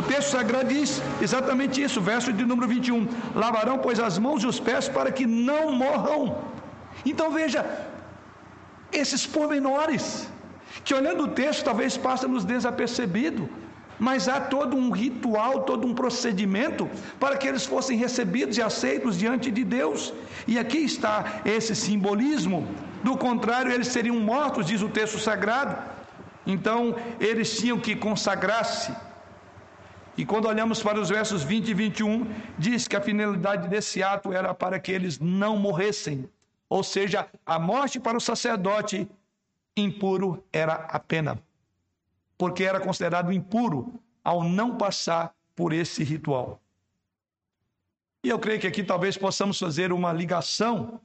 [0.08, 3.08] Texto sagrado diz exatamente isso, verso de número 21.
[3.36, 6.38] Lavarão, pois, as mãos e os pés para que não morram.
[7.06, 7.66] Então veja,
[8.92, 10.28] esses pormenores,
[10.84, 13.50] que olhando o texto talvez passam-nos desapercebido,
[14.00, 16.90] mas há todo um ritual, todo um procedimento
[17.20, 20.14] para que eles fossem recebidos e aceitos diante de Deus.
[20.48, 22.68] E aqui está esse simbolismo.
[23.04, 25.78] Do contrário, eles seriam mortos, diz o texto sagrado.
[26.46, 28.92] Então, eles tinham que consagrar-se
[30.16, 32.26] e quando olhamos para os versos 20 e 21,
[32.58, 36.30] diz que a finalidade desse ato era para que eles não morressem.
[36.70, 39.08] Ou seja, a morte para o sacerdote
[39.76, 41.40] impuro era a pena,
[42.38, 46.62] porque era considerado impuro ao não passar por esse ritual.
[48.24, 51.02] E eu creio que aqui talvez possamos fazer uma ligação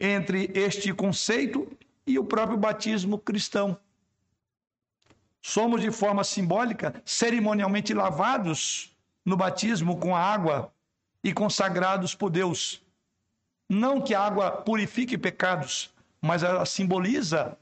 [0.00, 1.68] entre este conceito
[2.06, 3.76] e o próprio batismo cristão.
[5.42, 10.72] Somos de forma simbólica, cerimonialmente lavados no batismo com a água
[11.22, 12.80] e consagrados por Deus.
[13.68, 17.58] Não que a água purifique pecados, mas ela simboliza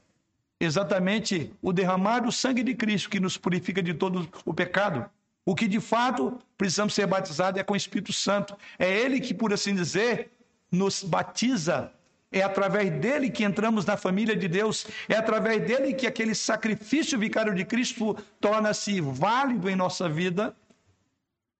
[0.59, 5.09] exatamente o derramar do sangue de Cristo que nos purifica de todo o pecado.
[5.43, 8.55] O que de fato precisamos ser batizados é com o Espírito Santo.
[8.77, 10.31] É Ele que, por assim dizer,
[10.71, 11.91] nos batiza.
[12.31, 14.87] É através dele que entramos na família de Deus.
[15.09, 20.55] É através dele que aquele sacrifício vicário de Cristo torna-se válido em nossa vida.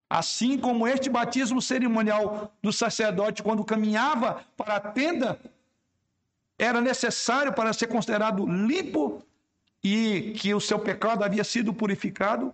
[0.10, 5.38] Assim como este batismo cerimonial do sacerdote, quando caminhava para a tenda,
[6.58, 9.24] era necessário para ser considerado limpo
[9.84, 12.54] e que o seu pecado havia sido purificado,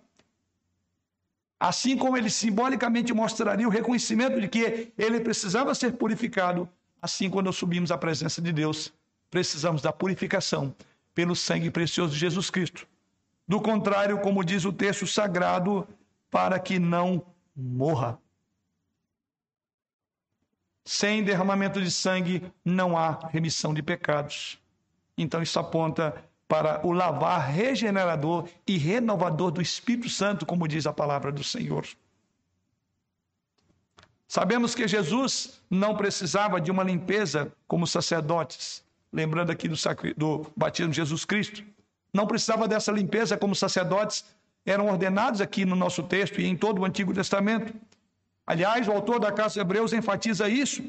[1.60, 6.70] assim como ele simbolicamente mostraria o reconhecimento de que ele precisava ser purificado,
[7.02, 8.94] assim quando subimos à presença de Deus,
[9.30, 10.76] precisamos da purificação
[11.14, 12.88] pelo sangue precioso de Jesus Cristo.
[13.48, 15.88] Do contrário, como diz o texto sagrado,
[16.30, 17.26] para que não
[17.56, 18.20] morra.
[20.86, 24.60] Sem derramamento de sangue não há remissão de pecados.
[25.18, 30.94] Então isso aponta para o lavar regenerador e renovador do Espírito Santo, como diz a
[30.94, 31.86] palavra do Senhor.
[34.28, 39.76] Sabemos que Jesus não precisava de uma limpeza como sacerdotes, lembrando aqui do,
[40.18, 41.64] do batismo de Jesus Cristo.
[42.14, 44.26] Não precisava dessa limpeza como sacerdotes
[44.66, 47.74] eram ordenados aqui no nosso texto e em todo o Antigo Testamento.
[48.46, 50.84] Aliás, o autor da Carta Hebreus enfatiza isso,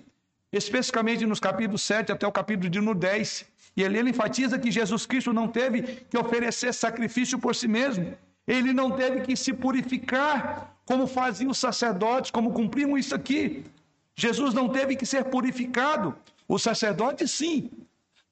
[0.53, 5.07] especificamente nos capítulos 7 até o capítulo de 10, e ali ele enfatiza que Jesus
[5.07, 8.17] Cristo não teve que oferecer sacrifício por si mesmo.
[8.49, 13.63] Ele não teve que se purificar como faziam os sacerdotes, como cumpriam isso aqui.
[14.17, 16.17] Jesus não teve que ser purificado.
[16.49, 17.71] O sacerdote, sim.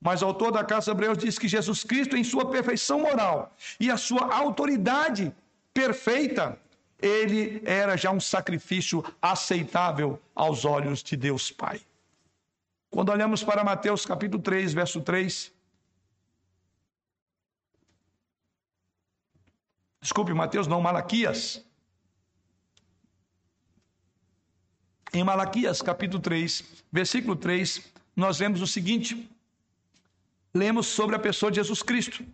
[0.00, 3.90] Mas o autor da Casa Hebreus diz que Jesus Cristo, em sua perfeição moral e
[3.90, 5.34] a sua autoridade
[5.74, 6.58] perfeita,
[7.00, 11.80] ele era já um sacrifício aceitável aos olhos de Deus Pai.
[12.90, 15.52] Quando olhamos para Mateus capítulo 3, verso 3.
[20.06, 21.64] Desculpe, Mateus não, Malaquias.
[25.12, 27.82] Em Malaquias capítulo 3, versículo 3,
[28.14, 29.28] nós vemos o seguinte:
[30.54, 32.24] lemos sobre a pessoa de Jesus Cristo.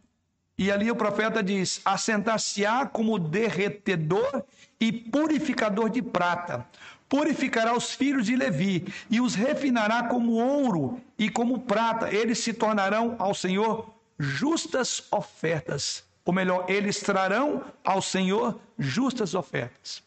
[0.58, 4.44] E ali o profeta diz: Assentar-se-á como derretedor
[4.78, 6.68] e purificador de prata,
[7.08, 12.12] purificará os filhos de Levi e os refinará como ouro e como prata.
[12.14, 16.11] Eles se tornarão ao Senhor justas ofertas.
[16.24, 20.02] Ou melhor, eles trarão ao Senhor justas ofertas.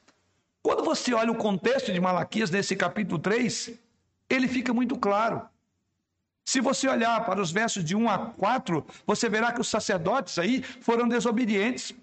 [0.63, 3.72] Quando você olha o contexto de Malaquias nesse capítulo 3,
[4.30, 5.41] ele fica muito claro.
[6.43, 10.38] Se você olhar para os versos de 1 a 4, você verá que os sacerdotes
[10.39, 11.93] aí foram desobedientes.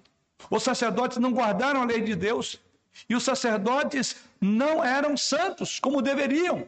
[0.50, 2.60] Os sacerdotes não guardaram a lei de Deus,
[3.08, 6.66] e os sacerdotes não eram santos como deveriam.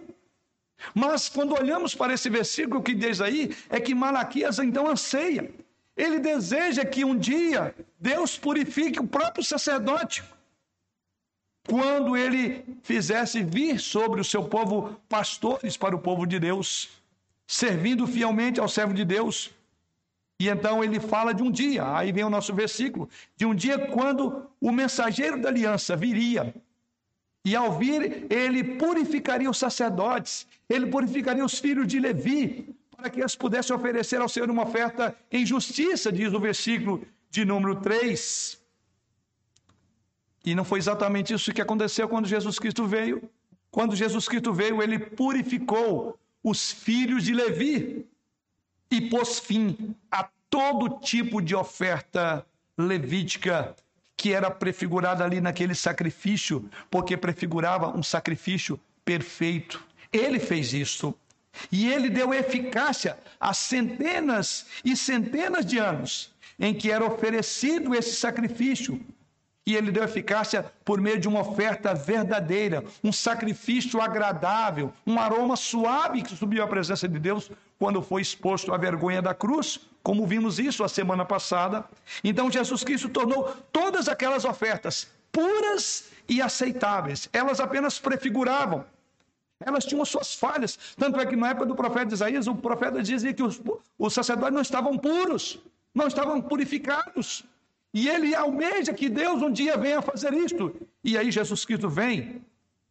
[0.95, 5.51] Mas quando olhamos para esse versículo que diz aí, é que Malaquias então anseia.
[5.97, 10.24] Ele deseja que um dia Deus purifique o próprio sacerdote.
[11.66, 16.90] Quando ele fizesse vir sobre o seu povo pastores para o povo de Deus,
[17.47, 19.51] servindo fielmente ao servo de Deus,
[20.38, 23.78] e então ele fala de um dia, aí vem o nosso versículo, de um dia
[23.78, 26.53] quando o mensageiro da aliança viria,
[27.47, 33.20] e ao vir, ele purificaria os sacerdotes, ele purificaria os filhos de Levi, para que
[33.20, 38.59] eles pudessem oferecer ao Senhor uma oferta em justiça, diz o versículo de número 3.
[40.45, 43.28] E não foi exatamente isso que aconteceu quando Jesus Cristo veio.
[43.70, 48.07] Quando Jesus Cristo veio, ele purificou os filhos de Levi
[48.90, 52.47] e pôs fim a todo tipo de oferta
[52.78, 53.74] levítica
[54.16, 59.82] que era prefigurada ali naquele sacrifício, porque prefigurava um sacrifício perfeito.
[60.12, 61.14] Ele fez isso.
[61.70, 68.14] E ele deu eficácia a centenas e centenas de anos em que era oferecido esse
[68.14, 69.00] sacrifício
[69.66, 75.57] e ele deu eficácia por meio de uma oferta verdadeira, um sacrifício agradável, um aroma
[75.57, 80.26] suave que subiu à presença de Deus quando foi exposto à vergonha da cruz, como
[80.26, 81.84] vimos isso a semana passada.
[82.22, 87.28] Então Jesus Cristo tornou todas aquelas ofertas puras e aceitáveis.
[87.32, 88.84] Elas apenas prefiguravam.
[89.61, 90.78] Elas tinham suas falhas.
[90.96, 93.61] Tanto é que na época do profeta Isaías, o profeta dizia que os,
[93.98, 95.59] os sacerdotes não estavam puros,
[95.94, 97.44] não estavam purificados.
[97.92, 100.74] E ele almeja que Deus um dia venha fazer isto.
[101.02, 102.44] E aí Jesus Cristo vem,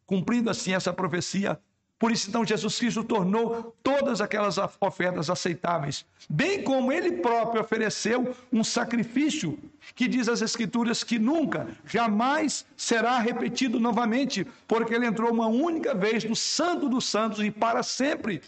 [0.06, 1.60] cumprindo assim essa profecia.
[1.98, 8.34] Por isso, então, Jesus Cristo tornou todas aquelas ofertas aceitáveis, bem como ele próprio ofereceu
[8.52, 9.58] um sacrifício
[9.94, 15.94] que diz as Escrituras que nunca, jamais será repetido novamente, porque ele entrou uma única
[15.94, 18.42] vez no Santo dos Santos e para sempre.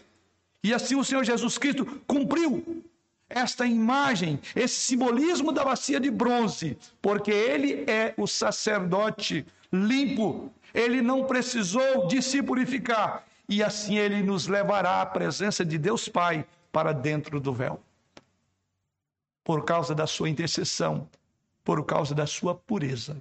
[0.63, 2.83] E assim o Senhor Jesus Cristo cumpriu
[3.29, 11.03] esta imagem, esse simbolismo da bacia de bronze, porque ele é o sacerdote limpo, ele
[11.03, 16.47] não precisou de se purificar, e assim ele nos levará à presença de Deus Pai
[16.73, 17.81] para dentro do véu.
[19.45, 21.09] Por causa da sua intercessão,
[21.65, 23.17] por causa da sua pureza.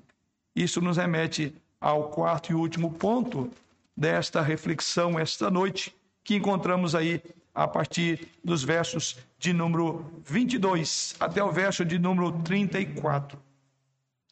[0.55, 3.51] Isso nos remete ao quarto e último ponto
[3.95, 7.21] desta reflexão esta noite, que encontramos aí
[7.53, 13.39] a partir dos versos de número 22 até o verso de número 34.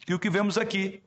[0.07, 1.01] E o que vemos aqui?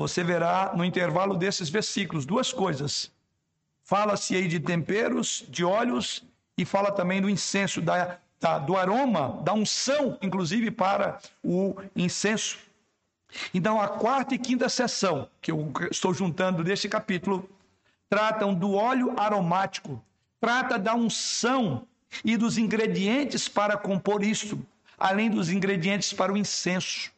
[0.00, 3.12] Você verá no intervalo desses versículos duas coisas.
[3.82, 6.24] Fala-se aí de temperos, de óleos,
[6.56, 12.56] e fala também do incenso, da, da, do aroma, da unção, inclusive para o incenso.
[13.52, 17.46] Então, a quarta e quinta sessão, que eu estou juntando desse capítulo,
[18.08, 20.02] tratam do óleo aromático,
[20.40, 21.86] trata da unção
[22.24, 24.58] e dos ingredientes para compor isto,
[24.98, 27.12] além dos ingredientes para o incenso.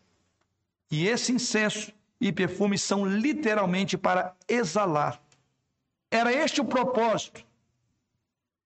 [0.90, 1.92] E esse incenso
[2.22, 5.20] e perfume são literalmente para exalar.
[6.08, 7.44] Era este o propósito.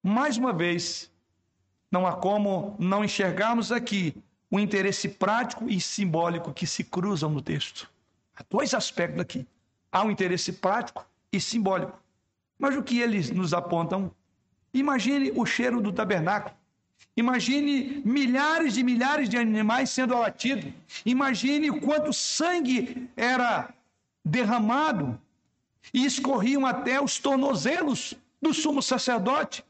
[0.03, 1.11] Mais uma vez,
[1.91, 4.15] não há como não enxergarmos aqui
[4.51, 7.91] o interesse prático e simbólico que se cruzam no texto.
[8.37, 9.47] Há dois aspectos aqui.
[9.91, 11.99] Há um interesse prático e simbólico.
[12.59, 14.15] Mas o que eles nos apontam?
[14.75, 16.55] Imagine o cheiro do tabernáculo.
[17.17, 20.71] Imagine milhares e milhares de animais sendo abatidos.
[21.05, 23.73] Imagine quanto sangue era
[24.23, 25.19] derramado
[25.95, 29.65] e escorriam até os tornozelos do sumo sacerdote.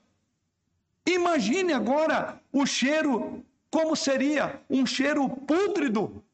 [1.06, 6.24] Imagine agora o cheiro, como seria um cheiro pútrido.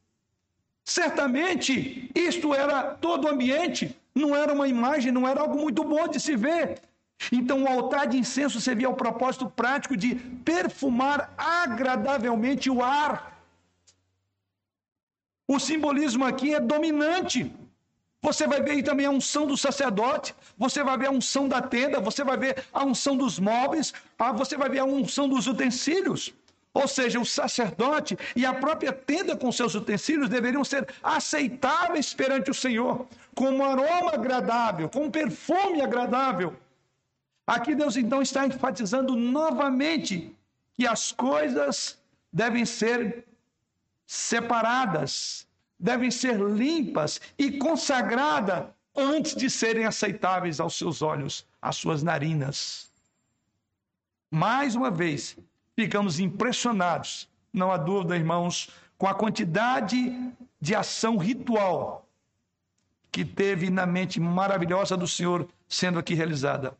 [0.83, 6.09] Certamente isto era todo o ambiente, não era uma imagem, não era algo muito bom
[6.09, 6.81] de se ver.
[7.31, 13.33] Então, o altar de incenso servia ao propósito prático de perfumar agradavelmente o ar.
[15.47, 17.53] O simbolismo aqui é dominante.
[18.23, 21.61] Você vai ver aí também a unção do sacerdote, você vai ver a unção da
[21.61, 25.49] tenda, você vai ver a unção dos móveis, ah, você vai ver a unção dos
[25.49, 26.33] utensílios.
[26.73, 32.51] Ou seja, o sacerdote e a própria tenda com seus utensílios deveriam ser aceitáveis perante
[32.51, 36.57] o Senhor, com um aroma agradável, com um perfume agradável.
[37.47, 40.35] Aqui Deus então está enfatizando novamente
[40.75, 41.99] que as coisas
[42.33, 43.27] devem ser
[44.07, 45.47] separadas,
[45.79, 52.91] devem ser limpas e consagradas antes de serem aceitáveis aos seus olhos, às suas narinas.
[54.31, 55.37] Mais uma vez,
[55.75, 62.07] ficamos impressionados, não há dúvida, irmãos, com a quantidade de ação ritual
[63.11, 66.77] que teve na mente maravilhosa do Senhor sendo aqui realizada.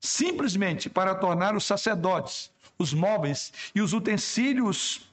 [0.00, 5.10] Simplesmente para tornar os sacerdotes, os móveis e os utensílios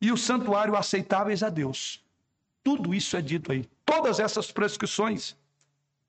[0.00, 2.02] e o santuário aceitáveis a Deus.
[2.62, 3.68] Tudo isso é dito aí.
[3.84, 5.36] Todas essas prescrições,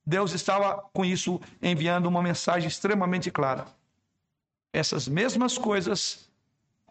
[0.05, 3.67] Deus estava com isso enviando uma mensagem extremamente clara.
[4.71, 6.29] Essas mesmas coisas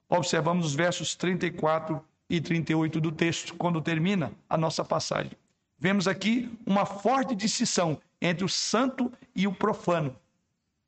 [0.09, 5.33] observamos os versos 34 e 38 do texto, quando termina a nossa passagem.
[5.79, 10.17] Vemos aqui uma forte distinção entre o santo e o profano.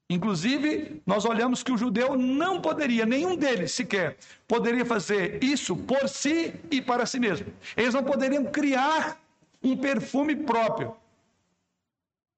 [0.09, 6.09] Inclusive, nós olhamos que o judeu não poderia, nenhum deles sequer, poderia fazer isso por
[6.09, 7.53] si e para si mesmo.
[7.77, 9.21] Eles não poderiam criar
[9.63, 10.97] um perfume próprio.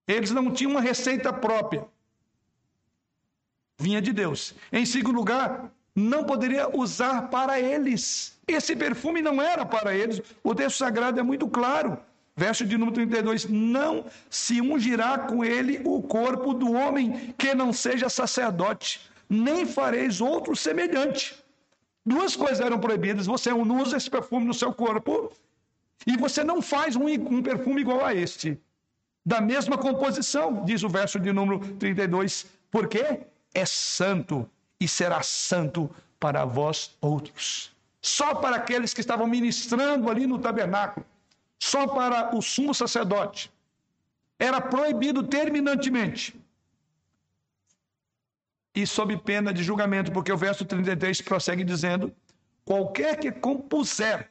[0.07, 1.87] Eles não tinham uma receita própria.
[3.79, 4.55] Vinha de Deus.
[4.73, 8.39] Em segundo lugar, não poderia usar para eles.
[8.47, 10.23] Esse perfume não era para eles.
[10.43, 11.99] O texto sagrado é muito claro.
[12.39, 17.72] Verso de número 32: Não se ungirá com ele o corpo do homem que não
[17.72, 21.34] seja sacerdote, nem fareis outro semelhante.
[22.07, 25.32] Duas coisas eram proibidas: você não usa esse perfume no seu corpo,
[26.07, 28.57] e você não faz um, um perfume igual a este,
[29.26, 33.18] da mesma composição, diz o verso de número 32, porque
[33.53, 37.72] é santo e será santo para vós outros.
[38.01, 41.05] Só para aqueles que estavam ministrando ali no tabernáculo,
[41.59, 43.53] só para o sumo sacerdote.
[44.39, 46.39] Era proibido terminantemente.
[48.75, 52.15] E sob pena de julgamento, porque o verso 33 prossegue dizendo:
[52.65, 54.31] qualquer que compuser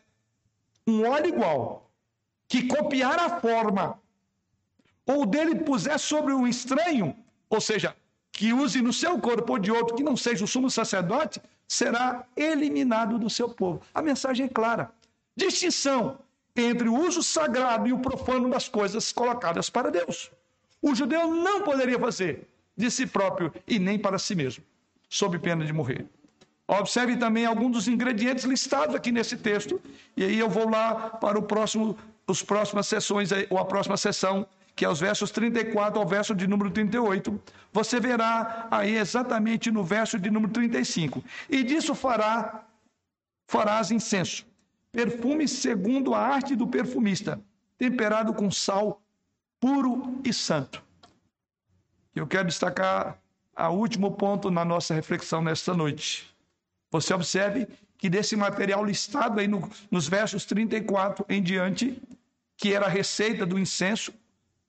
[0.85, 1.91] um óleo igual,
[2.47, 3.99] que copiar a forma,
[5.05, 7.13] ou dele puser sobre um estranho,
[7.49, 7.93] ou seja,
[8.31, 12.25] que use no seu corpo ou de outro que não seja o sumo sacerdote, será
[12.37, 13.81] eliminado do seu povo.
[13.93, 14.91] A mensagem é clara.
[15.35, 16.19] Distinção
[16.61, 20.31] entre o uso sagrado e o profano das coisas colocadas para Deus.
[20.81, 24.63] O judeu não poderia fazer de si próprio e nem para si mesmo.
[25.09, 26.05] sob pena de morrer.
[26.67, 29.81] Observe também alguns dos ingredientes listados aqui nesse texto,
[30.17, 31.97] e aí eu vou lá para o próximo,
[32.27, 34.45] os próximas sessões, ou a próxima sessão,
[34.75, 37.41] que é os versos 34 ao verso de número 38.
[37.71, 41.23] Você verá aí exatamente no verso de número 35.
[41.49, 42.63] E disso fará
[43.49, 44.45] farás incenso,
[44.97, 47.39] perfume segundo a arte do perfumista,
[47.77, 48.99] temperado com sal
[49.59, 50.83] puro e santo.
[52.15, 53.21] Eu quero destacar
[53.55, 56.35] o último ponto na nossa reflexão nesta noite.
[56.89, 62.01] Você observe que desse material listado aí no, nos versos 34 em diante,
[62.57, 64.11] que era a receita do incenso,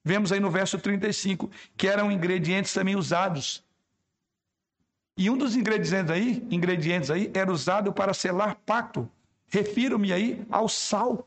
[0.04, 3.64] vemos aí no verso 35 que eram ingredientes também usados.
[5.16, 9.10] E um dos ingredientes aí, ingredientes aí era usado para selar pacto.
[9.48, 11.26] Refiro-me aí ao sal.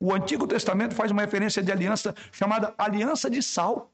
[0.00, 3.90] O Antigo Testamento faz uma referência de aliança chamada aliança de sal.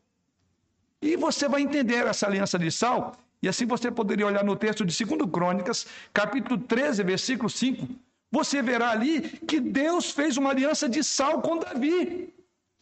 [1.00, 4.84] E você vai entender essa aliança de sal, e assim você poderia olhar no texto
[4.84, 7.88] de 2 Crônicas, capítulo 13, versículo 5.
[8.30, 12.32] Você verá ali que Deus fez uma aliança de sal com Davi.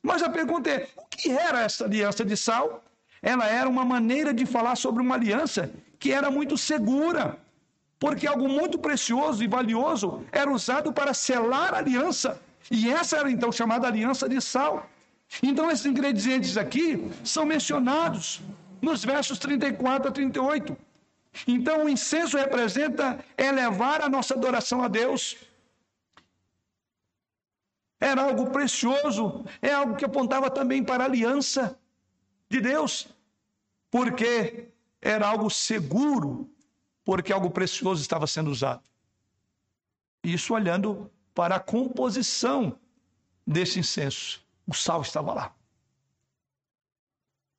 [0.03, 2.85] Mas a pergunta é: o que era essa aliança de sal?
[3.23, 7.39] Ela era uma maneira de falar sobre uma aliança que era muito segura,
[7.99, 12.41] porque algo muito precioso e valioso era usado para selar a aliança.
[12.71, 14.89] E essa era então chamada aliança de sal.
[15.43, 18.41] Então, esses ingredientes aqui são mencionados
[18.81, 20.77] nos versos 34 a 38.
[21.47, 25.37] Então, o incenso representa elevar a nossa adoração a Deus.
[28.01, 31.77] Era algo precioso, é algo que apontava também para a aliança
[32.49, 33.09] de Deus,
[33.91, 34.69] porque
[35.03, 36.49] era algo seguro,
[37.09, 38.83] porque algo precioso estava sendo usado.
[40.23, 42.79] Isso olhando para a composição
[43.47, 44.45] desse incenso.
[44.67, 45.55] O sal estava lá.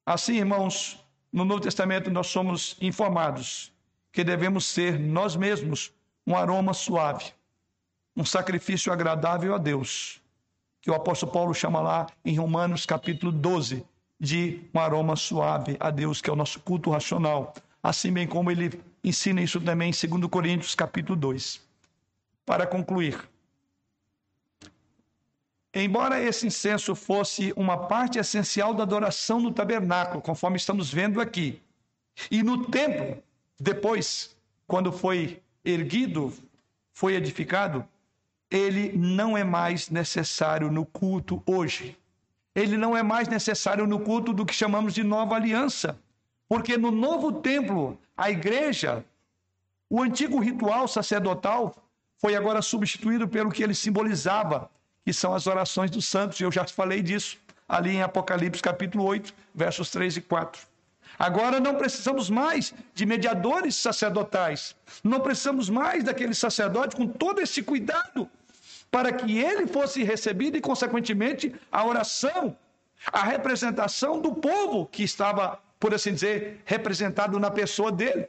[0.05, 3.73] Assim, irmãos, no Novo Testamento nós somos informados
[4.11, 5.91] que devemos ser nós mesmos
[6.27, 7.33] um aroma suave,
[8.15, 10.21] um sacrifício agradável a Deus,
[10.79, 13.83] que o apóstolo Paulo chama lá em Romanos capítulo 12
[14.19, 18.51] de um aroma suave a Deus, que é o nosso culto racional, assim bem como
[18.51, 21.61] ele ensina isso também em 2 Coríntios capítulo 2.
[22.45, 23.27] Para concluir,
[25.71, 31.61] Embora esse incenso fosse uma parte essencial da adoração no tabernáculo, conforme estamos vendo aqui,
[32.31, 33.21] e no templo,
[33.59, 34.35] depois,
[34.65, 36.33] quando foi erguido,
[36.91, 37.87] foi edificado,
[38.49, 41.95] ele não é mais necessário no culto hoje.
[42.55, 45.99] Ele não é mais necessário no culto do que chamamos de nova aliança.
[46.47, 49.05] Porque no novo templo, a igreja,
[49.89, 51.73] o antigo ritual sacerdotal
[52.17, 54.69] foi agora substituído pelo que ele simbolizava,
[55.05, 56.37] que são as orações dos santos.
[56.41, 60.61] Eu já falei disso ali em Apocalipse capítulo 8, versos 3 e 4.
[61.17, 64.75] Agora não precisamos mais de mediadores sacerdotais.
[65.01, 68.29] Não precisamos mais daquele sacerdote com todo esse cuidado
[68.91, 72.55] para que ele fosse recebido e, consequentemente, a oração,
[73.13, 78.27] a representação do povo que estava, por assim dizer, representado na pessoa dele.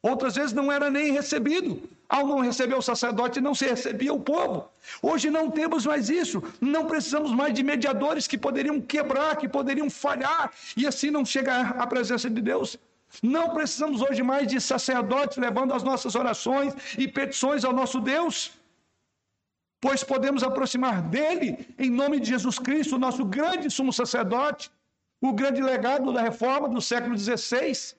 [0.00, 1.88] Outras vezes não era nem recebido.
[2.08, 4.68] Ao não receber o sacerdote, não se recebia o povo.
[5.00, 6.42] Hoje não temos mais isso.
[6.60, 11.76] Não precisamos mais de mediadores que poderiam quebrar, que poderiam falhar e assim não chegar
[11.80, 12.76] à presença de Deus.
[13.22, 18.52] Não precisamos hoje mais de sacerdotes levando as nossas orações e petições ao nosso Deus
[19.82, 24.70] pois podemos aproximar dele em nome de Jesus Cristo, nosso grande sumo sacerdote,
[25.22, 27.94] o grande legado da reforma do século XVI.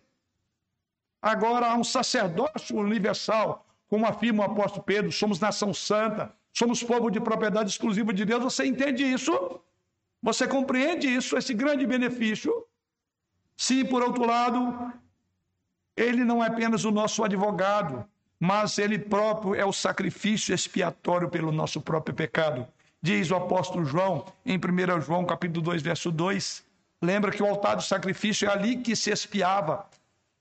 [1.21, 7.09] Agora há um sacerdócio universal, como afirma o apóstolo Pedro, somos nação santa, somos povo
[7.09, 8.43] de propriedade exclusiva de Deus.
[8.43, 9.61] Você entende isso?
[10.21, 12.65] Você compreende isso, esse grande benefício?
[13.55, 14.91] Sim, por outro lado,
[15.95, 18.05] ele não é apenas o nosso advogado,
[18.37, 22.67] mas ele próprio é o sacrifício expiatório pelo nosso próprio pecado.
[23.01, 26.72] Diz o apóstolo João, em 1 João, capítulo 2, verso 2.
[27.03, 29.85] Lembra que o altar do sacrifício é ali que se expiava.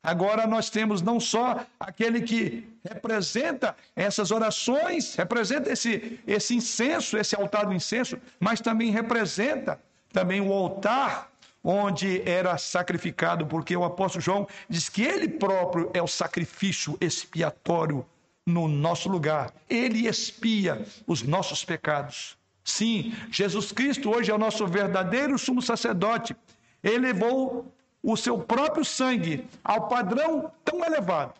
[0.00, 7.34] Agora nós temos não só aquele que representa essas orações, representa esse, esse incenso, esse
[7.34, 9.80] altar do incenso, mas também representa
[10.12, 11.32] também o altar
[11.64, 18.06] onde era sacrificado, porque o apóstolo João diz que ele próprio é o sacrifício expiatório
[18.46, 19.52] no nosso lugar.
[19.68, 22.36] Ele expia os nossos pecados.
[22.64, 26.36] Sim, Jesus Cristo hoje é o nosso verdadeiro sumo sacerdote.
[26.82, 31.34] Ele levou o seu próprio sangue ao padrão tão elevado.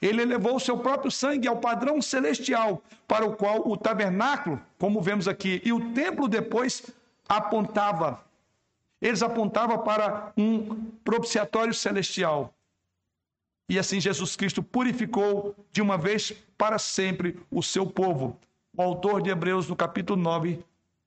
[0.00, 5.00] Ele elevou o seu próprio sangue ao padrão celestial, para o qual o tabernáculo, como
[5.00, 6.82] vemos aqui, e o templo depois
[7.28, 8.24] apontava
[9.04, 12.54] eles apontavam para um propiciatório celestial.
[13.68, 18.40] E assim Jesus Cristo purificou de uma vez para sempre o seu povo.
[18.76, 20.58] O autor de Hebreus, no capítulo 9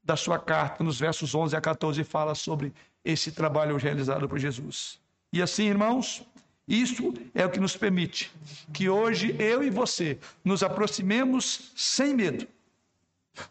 [0.01, 5.01] da sua carta, nos versos 11 a 14, fala sobre esse trabalho realizado por Jesus.
[5.33, 6.25] E assim, irmãos,
[6.65, 8.31] isso é o que nos permite
[8.73, 12.47] que hoje eu e você nos aproximemos sem medo,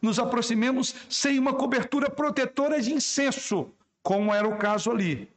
[0.00, 3.70] nos aproximemos sem uma cobertura protetora de incenso,
[4.02, 5.28] como era o caso ali,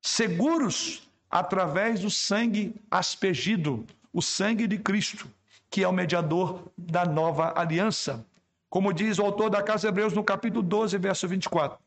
[0.00, 5.28] seguros através do sangue aspergido, o sangue de Cristo,
[5.72, 8.24] que é o mediador da nova aliança.
[8.68, 11.78] Como diz o autor da Casa Hebreus no capítulo 12, verso 24.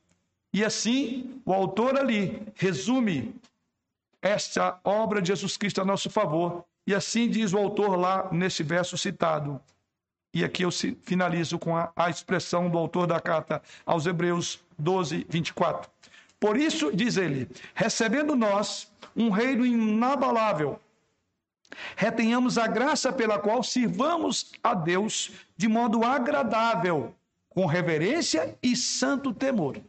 [0.52, 3.36] E assim, o autor ali resume
[4.24, 6.66] esta obra de Jesus Cristo a nosso favor.
[6.88, 9.62] E assim diz o autor lá nesse verso citado.
[10.34, 10.72] E aqui eu
[11.04, 15.88] finalizo com a, a expressão do autor da carta aos Hebreus 12, 24.
[16.40, 20.80] Por isso, diz ele, recebendo nós um reino inabalável,
[21.96, 27.16] retenhamos a graça pela qual sirvamos a Deus de modo agradável,
[27.50, 29.82] com reverência e santo temor.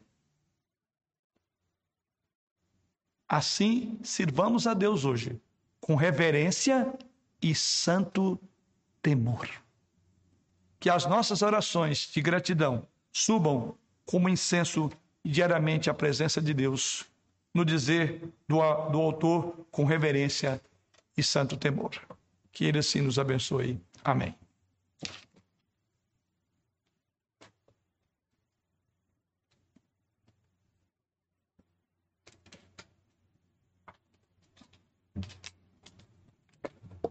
[3.28, 5.40] Assim, sirvamos a Deus hoje,
[5.80, 6.92] com reverência
[7.42, 8.38] e santo
[9.02, 9.48] temor.
[10.78, 14.90] Que as nossas orações de gratidão subam como incenso
[15.24, 17.04] diariamente à presença de Deus,
[17.52, 18.58] no dizer do,
[18.90, 20.60] do autor com reverência
[21.16, 21.92] e santo temor.
[22.52, 23.80] Que ele assim nos abençoe.
[24.04, 24.34] Amém.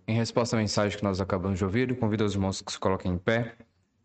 [0.08, 3.14] Em resposta à mensagem que nós acabamos de ouvir, convido os irmãos que se coloquem
[3.14, 3.56] em pé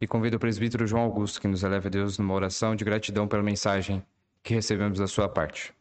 [0.01, 3.29] e convido o presbítero João Augusto que nos eleve a Deus numa oração de gratidão
[3.29, 4.03] pela mensagem
[4.43, 5.75] que recebemos da sua parte.